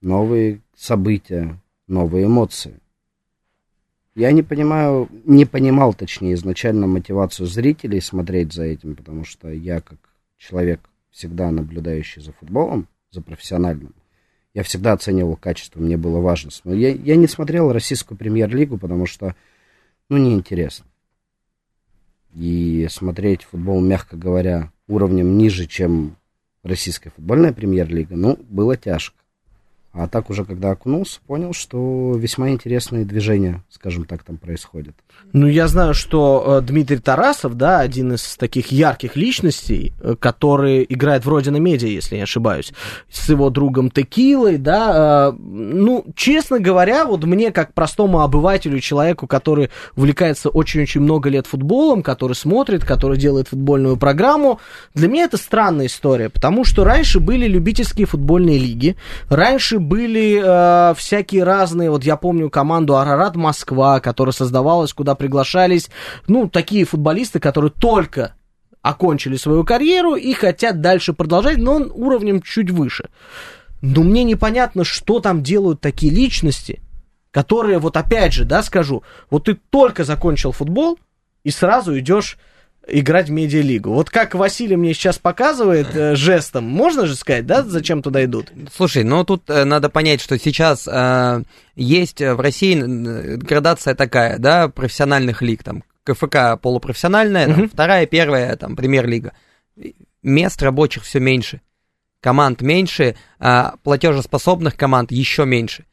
[0.00, 2.80] новые события, новые эмоции.
[4.16, 9.80] Я не понимаю, не понимал, точнее, изначально мотивацию зрителей смотреть за этим, потому что я,
[9.80, 9.98] как
[10.36, 10.80] человек,
[11.12, 13.94] всегда наблюдающий за футболом, за профессиональным,
[14.52, 16.50] я всегда оценивал качество, мне было важно.
[16.64, 19.36] Я, я не смотрел российскую премьер-лигу, потому что,
[20.12, 20.84] ну, неинтересно.
[22.34, 26.16] И смотреть футбол, мягко говоря, уровнем ниже, чем
[26.62, 29.16] российская футбольная премьер-лига, ну, было тяжко.
[29.94, 34.94] А так уже, когда окунулся, понял, что весьма интересные движения, скажем так, там происходят.
[35.34, 40.86] Ну, я знаю, что э, Дмитрий Тарасов, да, один из таких ярких личностей, э, который
[40.88, 42.72] играет в Родина Медиа, если не ошибаюсь,
[43.10, 49.26] с его другом Текилой, да, э, ну, честно говоря, вот мне, как простому обывателю, человеку,
[49.26, 54.58] который увлекается очень-очень много лет футболом, который смотрит, который делает футбольную программу,
[54.94, 58.96] для меня это странная история, потому что раньше были любительские футбольные лиги,
[59.28, 65.90] раньше были э, всякие разные, вот я помню команду Арарат Москва, которая создавалась, куда приглашались,
[66.26, 68.34] ну, такие футболисты, которые только
[68.80, 73.10] окончили свою карьеру и хотят дальше продолжать, но он уровнем чуть выше.
[73.80, 76.80] Но мне непонятно, что там делают такие личности,
[77.30, 80.98] которые, вот опять же, да, скажу, вот ты только закончил футбол
[81.44, 82.38] и сразу идешь
[82.86, 83.92] играть в медиалигу.
[83.92, 88.52] Вот как Василий мне сейчас показывает э, жестом, можно же сказать, да, зачем туда идут?
[88.74, 91.42] Слушай, ну тут э, надо понять, что сейчас э,
[91.76, 98.56] есть в России э, градация такая, да, профессиональных лиг, там, КФК полупрофессиональная, там, вторая, первая,
[98.56, 99.32] там, премьер-лига.
[100.22, 101.60] Мест рабочих все меньше,
[102.20, 105.84] команд меньше, а платежеспособных команд еще меньше.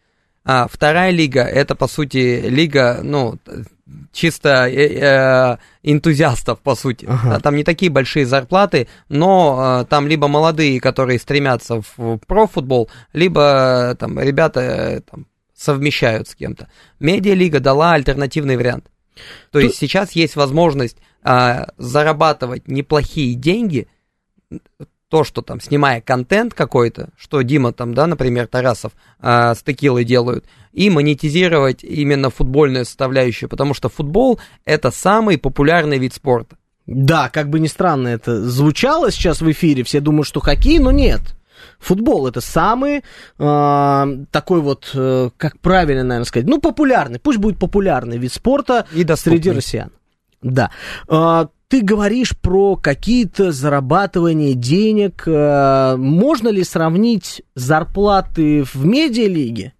[0.43, 3.37] А вторая лига, это, по сути, лига, ну,
[4.11, 7.05] чисто э, э, энтузиастов, по сути.
[7.07, 7.39] Ага.
[7.39, 13.95] Там не такие большие зарплаты, но э, там либо молодые, которые стремятся в профутбол, либо
[13.99, 16.69] там ребята э, там, совмещают с кем-то.
[16.99, 18.85] Медиалига дала альтернативный вариант.
[19.51, 19.63] То Тут...
[19.63, 23.87] есть сейчас есть возможность э, зарабатывать неплохие деньги
[25.09, 30.03] то, что там, снимая контент какой-то, что Дима там, да, например, Тарасов э, с текилой
[30.03, 36.57] делают, и монетизировать именно футбольную составляющую, потому что футбол это самый популярный вид спорта.
[36.85, 40.91] Да, как бы ни странно это звучало сейчас в эфире, все думают, что хоккей, но
[40.91, 41.21] нет.
[41.79, 43.03] Футбол это самый
[43.37, 48.85] э, такой вот, э, как правильно, наверное, сказать, ну, популярный, пусть будет популярный вид спорта
[48.93, 49.91] и среди россиян.
[50.41, 50.71] Да.
[51.07, 55.23] Э, ты говоришь про какие-то зарабатывания денег.
[55.27, 59.73] Э, можно ли сравнить зарплаты в медиалиге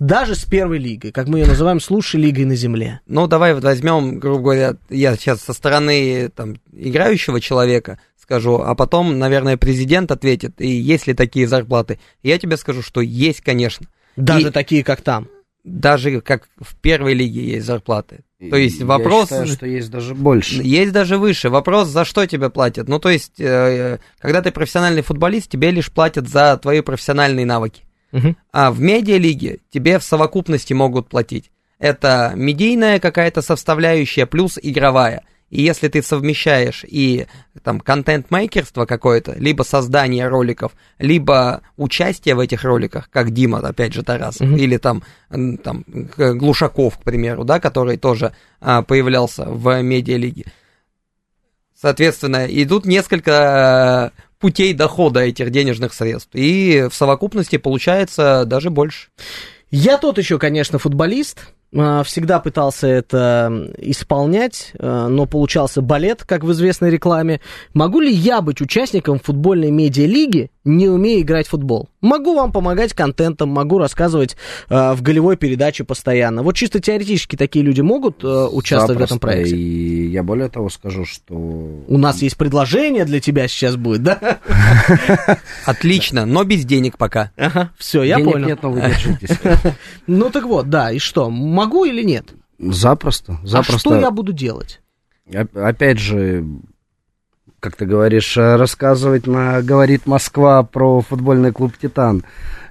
[0.00, 3.00] даже с первой лигой, как мы ее называем, с лучшей лигой на земле?
[3.06, 8.74] Ну, давай вот возьмем, грубо говоря, я сейчас со стороны там, играющего человека скажу, а
[8.74, 11.98] потом, наверное, президент ответит, и есть ли такие зарплаты.
[12.22, 13.86] Я тебе скажу, что есть, конечно.
[14.16, 14.50] Даже и...
[14.50, 15.28] такие, как там?
[15.64, 18.20] Даже как в первой лиге есть зарплаты.
[18.38, 19.30] То есть вопрос...
[19.30, 20.62] Я считаю, что есть даже больше.
[20.62, 21.50] Есть даже выше.
[21.50, 22.88] Вопрос, за что тебе платят.
[22.88, 27.82] Ну, то есть, э, когда ты профессиональный футболист, тебе лишь платят за твои профессиональные навыки.
[28.12, 28.36] Угу.
[28.52, 31.50] А в медиалиге тебе в совокупности могут платить.
[31.78, 35.22] Это медийная какая-то составляющая плюс игровая.
[35.50, 37.26] И если ты совмещаешь и
[37.62, 44.02] там контент-мейкерство какое-то, либо создание роликов, либо участие в этих роликах, как Дима, опять же,
[44.02, 44.58] Тарас, mm-hmm.
[44.58, 45.84] или там, там
[46.16, 50.44] Глушаков, к примеру, да, который тоже а, появлялся в медиалиге.
[51.74, 56.30] Соответственно, идут несколько путей дохода этих денежных средств.
[56.34, 59.08] И в совокупности получается даже больше.
[59.70, 61.52] Я тот еще, конечно, футболист.
[61.76, 67.40] А, всегда пытался это исполнять, а, но получался балет, как в известной рекламе.
[67.74, 71.88] Могу ли я быть участником футбольной медиалиги, не умея играть в футбол.
[72.00, 74.36] Могу вам помогать контентом, могу рассказывать
[74.68, 76.42] э, в голевой передаче постоянно.
[76.42, 79.14] Вот чисто теоретически такие люди могут э, участвовать Запросто.
[79.14, 79.56] в этом проекте.
[79.56, 81.34] И я более того скажу, что...
[81.34, 84.38] У нас есть предложение для тебя сейчас будет, да?
[85.64, 87.32] Отлично, но без денег пока.
[87.36, 88.46] Ага, все, я Денег понял.
[88.48, 89.36] нет, но вы держитесь.
[90.06, 92.26] Ну так вот, да, и что, могу или нет?
[92.58, 93.76] Запросто, запросто.
[93.76, 94.80] А что я буду делать?
[95.32, 96.44] Оп- Опять же,
[97.60, 102.24] как ты говоришь, э, рассказывать на «Говорит Москва» про футбольный клуб «Титан».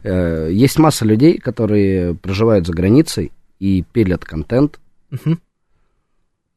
[0.03, 4.79] Э, Есть масса людей, которые проживают за границей и пилят контент,
[5.11, 5.39] Мгм.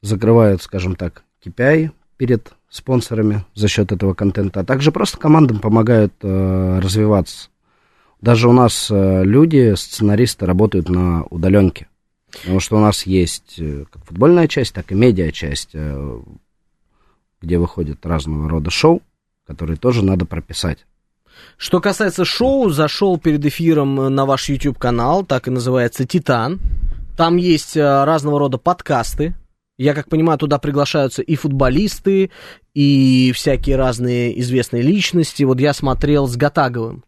[0.01, 6.13] закрывают, скажем так, KPI перед спонсорами за счет этого контента, а также просто командам помогают
[6.21, 7.49] э, развиваться.
[8.21, 11.87] Даже у нас э, люди, сценаристы, работают на удаленке.
[12.31, 15.71] Потому что у нас есть э, как футбольная часть, так и медиа часть,
[17.41, 19.01] где выходят разного рода шоу,
[19.45, 20.85] которые тоже надо прописать.
[21.57, 26.59] Что касается шоу, зашел перед эфиром на ваш YouTube-канал, так и называется «Титан».
[27.17, 29.35] Там есть э, разного рода подкасты.
[29.77, 32.31] Я, как понимаю, туда приглашаются и футболисты,
[32.73, 35.43] и всякие разные известные личности.
[35.43, 37.03] Вот я смотрел с Гатаговым,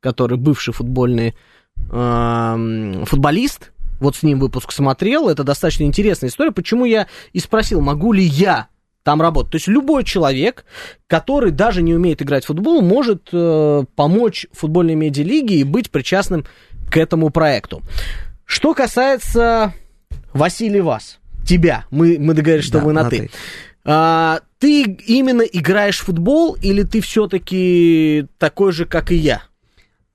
[0.00, 1.34] который бывший футбольный
[1.90, 3.72] эм, футболист.
[4.00, 5.28] Вот с ним выпуск смотрел.
[5.28, 6.52] Это достаточно интересная история.
[6.52, 8.68] Почему я и спросил, могу ли я
[9.06, 9.52] там работать.
[9.52, 10.64] То есть любой человек,
[11.06, 16.44] который даже не умеет играть в футбол, может э, помочь футбольной медиалиге и быть причастным
[16.90, 17.82] к этому проекту.
[18.44, 19.72] Что касается
[20.32, 23.18] Василий вас, тебя, мы, мы договорились, что Да, вы на, на ты.
[23.18, 23.30] «ты».
[23.84, 29.44] А, ты именно играешь в футбол или ты все-таки такой же, как и я?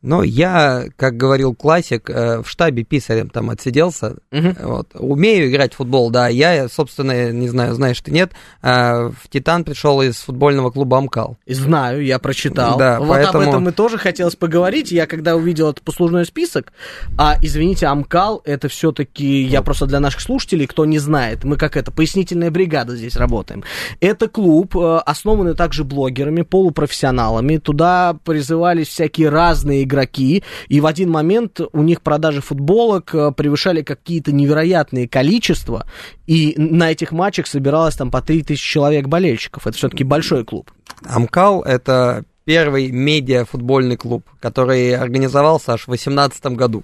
[0.02, 4.18] Но я, как говорил классик, э, в штабе писарем там отсиделся.
[4.32, 4.58] Мгм.
[4.64, 4.88] Вот.
[4.96, 6.28] Умею играть в футбол, да.
[6.28, 8.32] Я, собственно, не знаю, знаешь ты нет,
[8.64, 11.38] э, в Титан пришел из футбольного клуба Амкал.
[11.48, 12.78] Знаю, я прочитал.
[12.78, 14.92] Да, вот поэтому- об этом и тоже хотелось поговорить.
[14.92, 16.74] Я когда увидел этот послужной список,
[17.18, 21.78] а извините, Амкал это все-таки, я просто для наших слушателей, кто не знает, мы как
[21.78, 23.64] это, пояснительная бригада здесь работаем.
[24.00, 27.58] Это клуб, э, основанный также блогерами, полупрофессионалами.
[27.58, 33.82] Туда призывались всякие разные игроки, и в один момент у них продажи футболок э, превышали
[33.82, 35.86] какие-то невероятные количества,
[36.28, 39.68] и на этих матчах собиралось там по 3000 человек болельщиков.
[39.68, 40.72] Это все-таки большой клуб.
[41.06, 46.84] Амкал— это первый медиа-футбольный клуб, который организовался аж в 2018 году.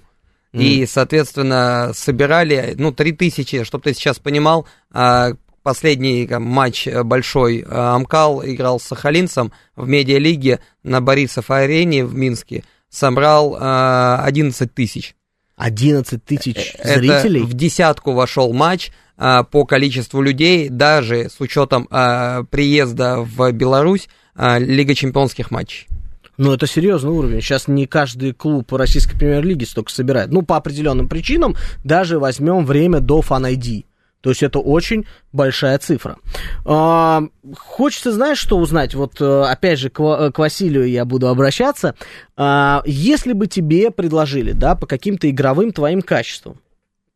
[0.52, 5.32] И, соответственно, собирали, ну, 3000, чтобы ты сейчас понимал, а,
[5.62, 12.14] последний там, матч э, большой а, Амкал играл с Сахалинцем в медиалиге на Борисов-арене в
[12.14, 15.14] Минске, собрал а, 11 тысяч.
[15.56, 17.42] 11 тысяч Это зрителей.
[17.42, 24.08] в десятку вошел матч а, по количеству людей, даже с учетом а, приезда в Беларусь,
[24.36, 25.88] а, Лига чемпионских матчей.
[26.36, 27.40] Ну, это серьезный уровень.
[27.40, 30.30] Сейчас не каждый клуб российской премьер-лиги столько собирает.
[30.30, 33.84] Ну, по определенным причинам, даже возьмем время до Fan ID.
[34.20, 36.16] То есть это очень большая цифра.
[36.64, 37.22] А,
[37.56, 38.94] хочется, знаешь, что узнать?
[38.94, 41.94] Вот э, опять же к, Ва- к Василию я буду обращаться.
[42.36, 46.60] А, если бы тебе предложили, да, по каким-то игровым твоим качествам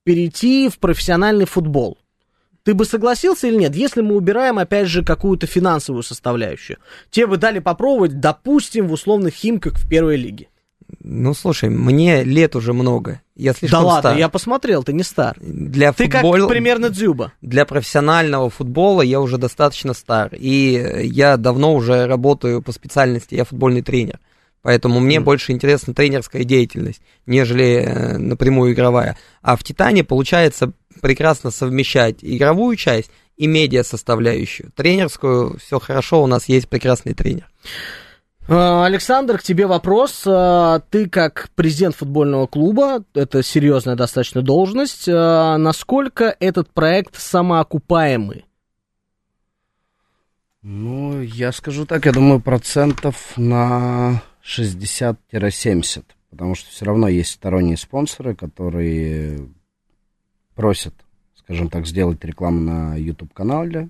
[0.05, 1.99] перейти в профессиональный футбол,
[2.63, 6.79] ты бы согласился или нет, если мы убираем, опять же, какую-то финансовую составляющую?
[7.11, 10.49] Тебе бы дали попробовать, допустим, в условных химках в первой лиге.
[11.01, 13.22] Ну, слушай, мне лет уже много.
[13.35, 14.19] Я слишком да ладно, стар.
[14.19, 15.37] я посмотрел, ты не стар.
[15.41, 17.33] Для Ты футбола- как примерно Дзюба.
[17.41, 20.31] Для профессионального футбола я уже достаточно стар.
[20.35, 24.19] И я давно уже работаю по специальности, я футбольный тренер.
[24.61, 29.17] Поэтому мне больше интересна тренерская деятельность, нежели э, напрямую игровая.
[29.41, 34.71] А в «Титане» получается прекрасно совмещать игровую часть и медиа составляющую.
[34.77, 37.49] Тренерскую, все хорошо, у нас есть прекрасный тренер.
[38.49, 40.25] А, Александр, к тебе вопрос.
[40.27, 48.47] А, Ты как президент футбольного клуба, это серьезная достаточно должность, а, насколько этот проект самоокупаемый?
[50.63, 57.77] Ну, я скажу так, я думаю, процентов на 60-70, потому что все равно есть сторонние
[57.77, 59.49] спонсоры, которые
[60.55, 60.95] просят,
[61.35, 63.89] скажем так, сделать рекламу на YouTube-канале,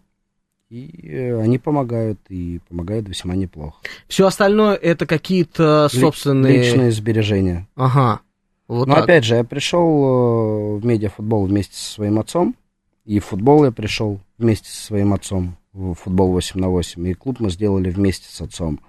[0.72, 3.76] и э, они помогают, и помогают весьма неплохо.
[4.08, 6.62] Все остальное это какие-то собственные...
[6.62, 7.68] Личные сбережения.
[7.74, 8.20] Ага.
[8.68, 9.04] Вот Но так.
[9.04, 12.56] опять же, я пришел э, в медиафутбол вместе со своим отцом,
[13.04, 17.14] и в футбол я пришел вместе со своим отцом, в футбол 8 на 8, и
[17.14, 18.80] клуб мы сделали вместе с отцом.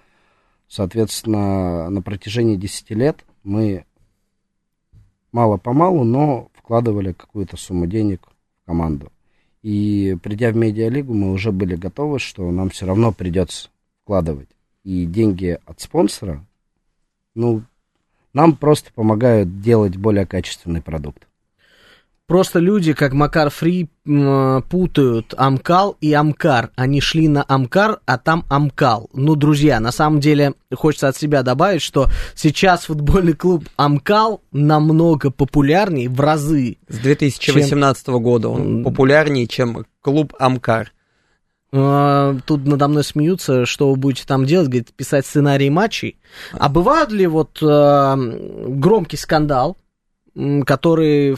[0.70, 3.84] Соответственно, на протяжении 10 лет мы
[5.34, 8.22] мало-помалу, но вкладывали какую-то сумму денег
[8.62, 9.12] в команду.
[9.64, 13.70] И придя в медиалигу, мы уже были готовы, что нам все равно придется
[14.04, 14.50] вкладывать.
[14.84, 16.46] И деньги от спонсора
[17.34, 17.64] Ну,
[18.34, 21.26] нам просто помогают делать более качественный продукт.
[22.26, 26.72] Просто люди, как Макар Фри, м, путают Амкал и Амкар.
[26.78, 29.10] Они шли на Амкар, а там Амкал.
[29.14, 35.32] Ну, друзья, на самом деле, хочется от себя добавить, что сейчас футбольный клуб Амкал намного
[35.32, 36.78] популярнее в разы.
[36.88, 40.94] С 2018 года он популярнее, чем клуб Амкар.
[41.74, 46.18] Э, Тут надо мной смеются, что вы будете там делать, говорит, писать сценарий матчей.
[46.54, 48.16] А бывают ли вот э,
[48.68, 49.76] громкий скандал,
[50.66, 51.36] который...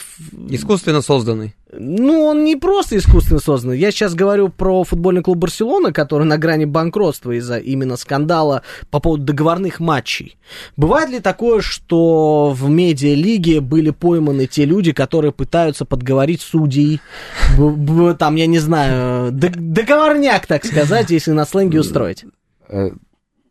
[0.49, 1.55] Искусственно созданный.
[1.77, 3.73] Ну, он не просто искусственно создан.
[3.73, 9.01] Я сейчас говорю про футбольный клуб Барселона, который на грани банкротства из-за именно скандала по
[9.01, 10.37] поводу договорных матчей.
[10.77, 17.01] Бывает ли такое, что в медиалиге были пойманы те люди, которые пытаются подговорить судей?
[18.17, 22.23] Там, я не знаю, договорняк, так сказать, если на сленге устроить.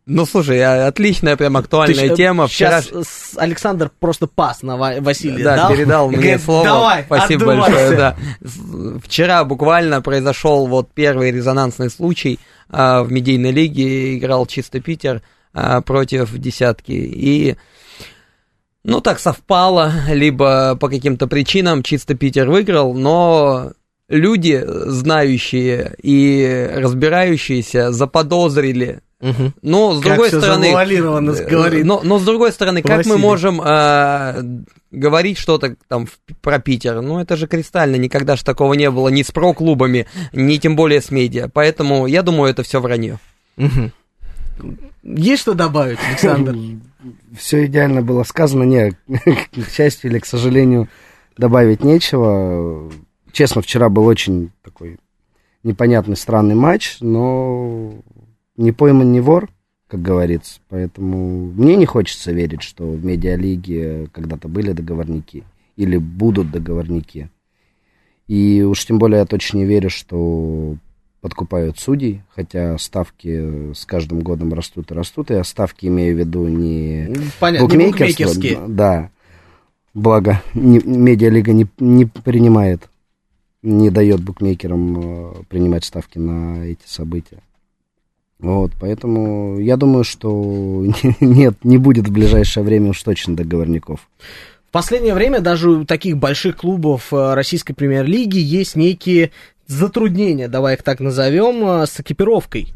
[0.06, 2.46] Э, Ну, слушай, отличная прям актуальная Ты щ- тема.
[2.46, 2.82] Вчера...
[2.82, 5.70] Сейчас Александр просто пас на Ва- Василия Да, дал.
[5.72, 6.64] передал мне Говорит, слово.
[6.64, 7.70] Давай, Спасибо отдувайся».
[7.72, 7.96] большое.
[7.96, 8.16] Да.
[9.02, 12.38] Вчера буквально произошел вот первый резонансный случай
[12.68, 14.16] а, в медийной лиге.
[14.18, 15.22] Играл чисто Питер
[15.54, 16.92] а, против десятки.
[16.92, 17.56] И
[18.84, 23.72] ну так совпало, либо по каким-то причинам чисто Питер выиграл, но
[24.10, 29.00] люди, знающие и разбирающиеся, заподозрили.
[29.24, 29.54] Мгм.
[29.62, 33.58] Но с Как другой стороны, э, говорит но, но с другой стороны, как мы можем
[33.64, 34.42] э,
[34.90, 36.06] говорить что-то там
[36.42, 37.00] про Питер?
[37.00, 41.00] Ну это же кристально, никогда же такого не было ни с про-клубами, ни тем более
[41.00, 41.48] с медиа.
[41.48, 43.18] Поэтому я думаю, это все вранье.
[43.56, 43.92] Мгм.
[45.02, 46.54] Есть что добавить, Александр?
[47.38, 48.64] Все идеально было сказано.
[48.64, 50.88] Не, к счастью или к сожалению,
[51.38, 52.92] добавить нечего.
[53.32, 54.98] Честно, вчера был очень такой
[55.62, 57.94] непонятный, странный матч, но
[58.56, 59.48] не пойман, не вор,
[59.88, 60.60] как говорится.
[60.68, 65.44] Поэтому мне не хочется верить, что в медиалиге когда-то были договорники
[65.76, 67.28] или будут договорники.
[68.26, 70.76] И уж тем более я точно не верю, что
[71.20, 75.30] подкупают судей, хотя ставки с каждым годом растут и растут.
[75.30, 78.58] Я ставки имею в виду не Понятно, не букмекерство, букмекерские.
[78.68, 79.10] да.
[79.94, 82.88] Благо, не- медиалига не, не принимает,
[83.62, 87.38] не дает букмекерам э, принимать ставки на эти события.
[88.44, 90.84] Вот, поэтому я думаю, что
[91.20, 94.06] нет, не будет в ближайшее время уж точно договорников.
[94.68, 99.30] В последнее время даже у таких больших клубов э, российской премьер-лиги есть некие
[99.66, 102.74] затруднения, давай их так назовем, э, с экипировкой.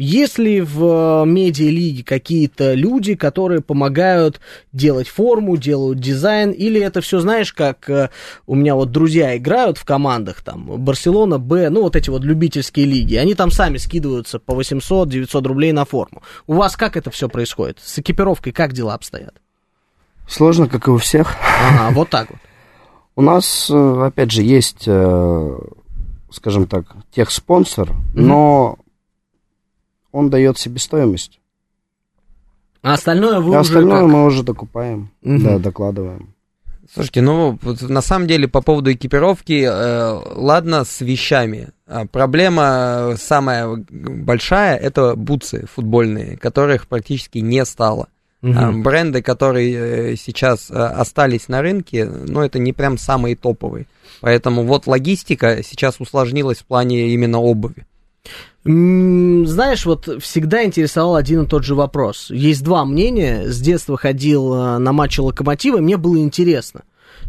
[0.00, 4.40] Есть ли в э, медиалиге какие-то люди, которые помогают
[4.72, 8.10] делать форму, делают дизайн, или это все, знаешь, как э,
[8.46, 12.86] у меня вот друзья играют в командах, там, Барселона, Б, ну, вот эти вот любительские
[12.86, 16.22] лиги, они там сами скидываются по 800-900 рублей на форму.
[16.46, 17.80] У вас как это все происходит?
[17.82, 19.34] С экипировкой как дела обстоят?
[20.28, 21.34] Сложно, как и у всех.
[21.60, 22.38] Ага, вот так вот.
[23.16, 24.82] У нас, э, опять же, есть,
[26.30, 28.78] скажем так, техспонсор, но
[30.12, 31.40] он дает себестоимость.
[32.82, 34.10] А остальное вы А уже остальное как?
[34.10, 35.42] мы уже докупаем, Мгм.
[35.42, 36.34] да, докладываем.
[36.92, 41.68] Слушайте, ну, вот на самом деле, по поводу экипировки, э, ладно с вещами.
[41.86, 48.08] А проблема самая большая– это бутсы футбольные, которых практически не стало.
[48.40, 48.82] А, Мгм.
[48.84, 53.86] бренды, которые э, сейчас э, остались на рынке, ну, это не прям самые топовые.
[54.20, 57.84] Поэтому вот логистика сейчас усложнилась в плане именно обуви.
[58.64, 62.30] Знаешь, вот всегда интересовал один и тот же вопрос.
[62.30, 63.48] Есть два мнения.
[63.48, 66.82] С детства ходил э, на матчи Локомотива, мне было интересно.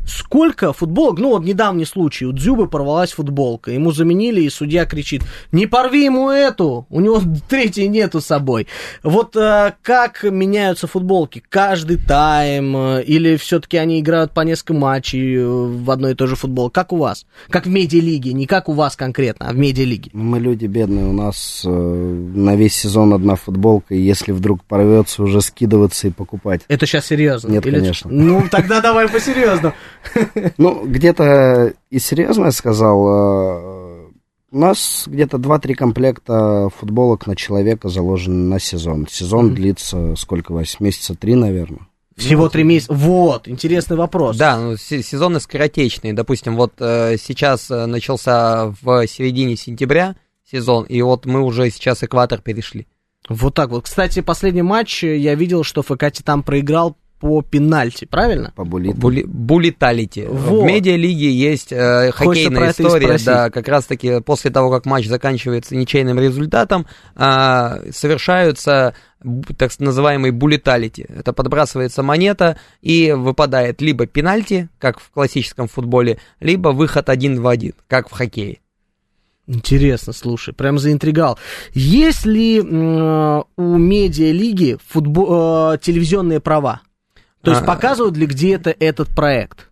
[0.10, 5.22] Сколько футболок, ну вот недавний случай, у Дзюбы порвалась футболка, ему заменили, и судья кричит,
[5.52, 8.68] не порви ему эту, у него третьей нету с собой.
[9.04, 11.44] Вот э, как меняются футболки?
[11.48, 16.28] Каждый тайм, э, или все-таки они играют по несколько матчей э, в одной и той
[16.28, 16.72] же футбол?
[16.72, 17.28] Как у вас?
[17.50, 20.10] Как в медиалиге, не как у вас конкретно, а в медиалиге.
[20.14, 25.22] Мы люди бедные, у нас э, на весь сезон одна футболка, и если вдруг порвется,
[25.22, 26.62] уже скидываться и покупать.
[26.68, 27.52] Это сейчас серьезно?
[27.52, 28.10] Нет, конечно.
[28.10, 29.76] Ну, тогда давай по-серьезному.
[30.58, 34.08] Ну, где-то и серьезно я сказал, э,
[34.52, 39.08] у нас где-то 2-3 комплекта футболок на человека заложены на сезон.
[39.10, 40.80] Сезон длится сколько, Вась?
[40.80, 41.88] Месяца три, наверное.
[42.16, 42.94] Всего три месяца.
[42.94, 44.36] Вот, интересный вопрос.
[44.38, 46.14] Да, ну, се- сезоны скоротечные.
[46.14, 50.16] Допустим, вот э, сейчас э, начался в середине сентября
[50.50, 52.88] сезон, и вот мы уже сейчас экватор перешли.
[53.30, 53.86] Вот так вот.
[53.86, 58.52] Кстати, последний матч э, я видел, что ФК Титан проиграл по пенальти, правильно?
[58.56, 58.64] По.
[58.66, 60.28] Були, булиталити.
[60.30, 60.62] Вот.
[60.62, 66.20] В медиалиге есть э, хоккейная история, да, как раз-таки после того, как матч заканчивается ничейным
[66.20, 68.94] результатом, а, совершаются
[69.58, 71.06] так называемые булиталити.
[71.20, 77.48] Это подбрасывается монета и выпадает либо пенальти, как в классическом футболе, либо выход один в
[77.48, 78.60] один, как в хоккее.
[79.48, 81.40] Интересно, слушай, прям заинтригал.
[81.74, 86.82] Есть ли м, у медиалиги футбо- э, телевизионные права?
[87.42, 87.66] То есть А.
[87.66, 89.70] показывают ли где-то этот проект?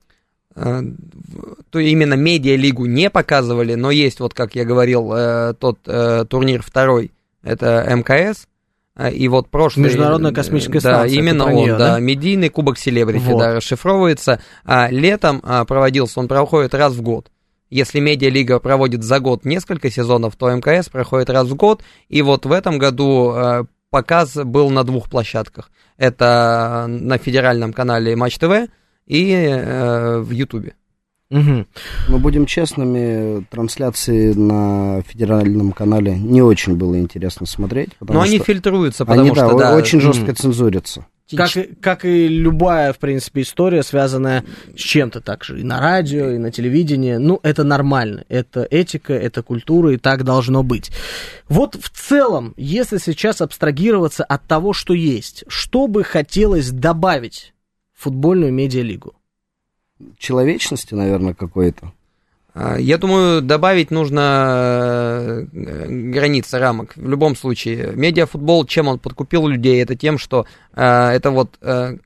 [0.55, 6.25] В- То именно медиалигу не показывали, но есть, вот как я говорил, э, тот э,
[6.27, 7.11] турнир второй,
[7.43, 8.47] это МКС,
[8.95, 9.85] э, и вот прошлый...
[9.85, 11.99] Международная космическая да, станция, именно он, неё, да, да?
[11.99, 13.39] медийный кубок селебрити, Вот.
[13.39, 14.41] да, расшифровывается.
[14.65, 17.29] А летом а, проводился, он проходит раз в год.
[17.69, 22.45] Если медиалига проводит за год несколько сезонов, то МКС проходит раз в год, и вот
[22.45, 25.71] в этом году показ был на двух площадках.
[25.97, 28.69] Это на федеральном канале Матч ТВ
[29.07, 30.75] и э, в Ютубе.
[31.31, 31.65] Мгм.
[32.07, 37.89] Мы будем честными, трансляции на федеральном канале не очень было интересно смотреть.
[37.99, 41.07] Но они что фильтруются, потому они, да, что, да, очень м, жестко цензурятся.
[41.35, 45.59] Как, и- как и любая, в принципе, история, связанная с чем-то так же.
[45.59, 47.15] И на радио, и на телевидении.
[47.15, 48.23] Ну, это нормально.
[48.29, 50.91] Это этика, это культура, и так должно быть.
[51.49, 57.53] Вот в целом, если сейчас абстрагироваться от того, что есть, что бы хотелось добавить
[57.93, 59.13] в футбольную медиалигу?
[60.17, 61.91] Человечности, наверное, какой-то.
[62.59, 66.93] А, Я думаю, добавить нужно э, границы рамок.
[66.95, 71.97] В любом случае, медиафутбол, чем он подкупил людей, это тем, что э, это вот, э,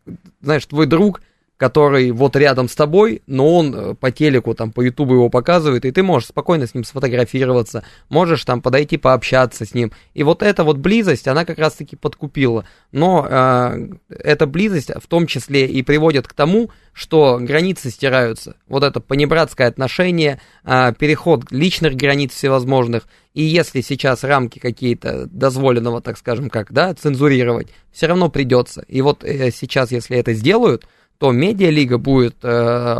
[0.42, 1.22] знаешь, твой друг,
[1.62, 5.86] который вот рядом с тобой, но он э, по телеку, там, по ютубу его показывает,
[5.86, 9.92] и ты можешь спокойно с ним сфотографироваться, можешь там подойти пообщаться с ним.
[10.16, 12.66] И вот эта вот близость, она как раз-таки подкупила.
[12.92, 18.56] Но э, эта близость в том числе и приводит к тому, что границы стираются.
[18.68, 23.04] Вот это понебратское отношение, а, переход личных границ всевозможных.
[23.34, 28.84] И если сейчас рамки какие-то дозволенного, так скажем, как, да, цензурировать, все равно придется.
[28.88, 30.86] И вот э, сейчас, если это сделают,
[31.22, 32.98] то медиалига будет э,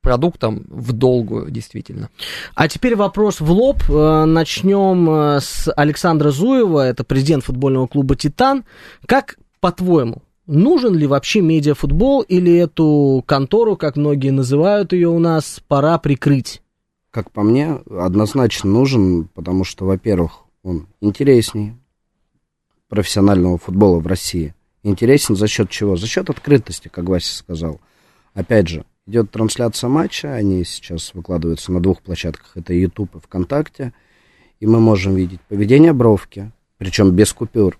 [0.00, 2.08] продуктом в долгую, действительно.
[2.54, 3.82] А теперь вопрос в лоб.
[3.88, 8.64] Э, Начнем э, с Александра Зуева, это президент футбольного клуба «Титан».
[9.06, 15.60] Как, по-твоему, нужен ли вообще медиафутбол или эту контору, как многие называют ее у нас,
[15.66, 16.62] пора прикрыть?
[17.10, 21.76] Как по мне, однозначно нужен, потому что, во-первых, он интереснее
[22.88, 24.54] профессионального футбола в России.
[24.84, 25.96] Интересен за счет чего?
[25.96, 27.80] За счет открытости, как Вася сказал.
[28.34, 33.94] Опять же, идет трансляция матча, они сейчас выкладываются на двух площадках, это YouTube и ВКонтакте,
[34.60, 37.78] и мы можем видеть поведение бровки, причем без купюр.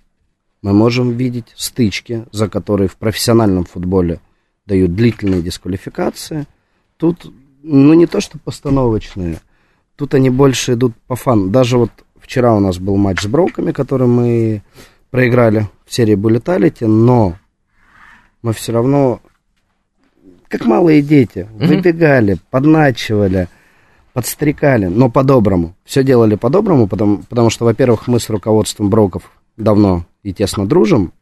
[0.62, 4.20] Мы можем видеть стычки, за которые в профессиональном футболе
[4.64, 6.46] дают длительные дисквалификации.
[6.96, 7.30] Тут,
[7.62, 9.40] ну, не то что постановочные,
[9.96, 11.48] тут они больше идут по фану.
[11.48, 14.62] Даже вот вчера у нас был матч с Броуками, который мы
[15.14, 17.34] проиграли в серии Буллеталити, но
[18.42, 19.20] мы все равно,
[20.48, 23.46] как малые дети, выбегали, подначивали,
[24.12, 25.76] подстрекали, но по-доброму.
[25.84, 31.12] Все делали по-доброму, потому, потому что, во-первых, мы с руководством Броков давно и тесно дружим.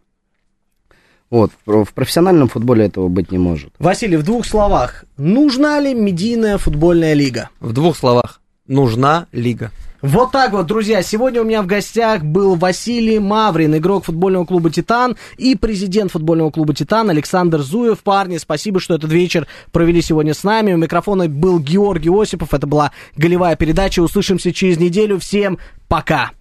[1.29, 3.75] Вот, в в профессиональном футболе этого быть не может.
[3.79, 7.51] Василий, в двух словах, нужна ли медийная футбольная лига?
[7.61, 9.71] В двух словах, нужна лига.
[10.03, 14.69] Вот так вот, друзья, сегодня у меня в гостях был Василий Маврин, игрок футбольного клуба
[14.69, 18.01] «Титан» и президент футбольного клуба «Титан» Александр Зуев.
[18.01, 20.73] Парни, спасибо, что этот вечер провели сегодня с нами.
[20.73, 24.01] У микрофона был Георгий Осипов, это была голевая передача.
[24.01, 25.21] Услышимся через неделю.
[25.21, 26.33] Всем пока!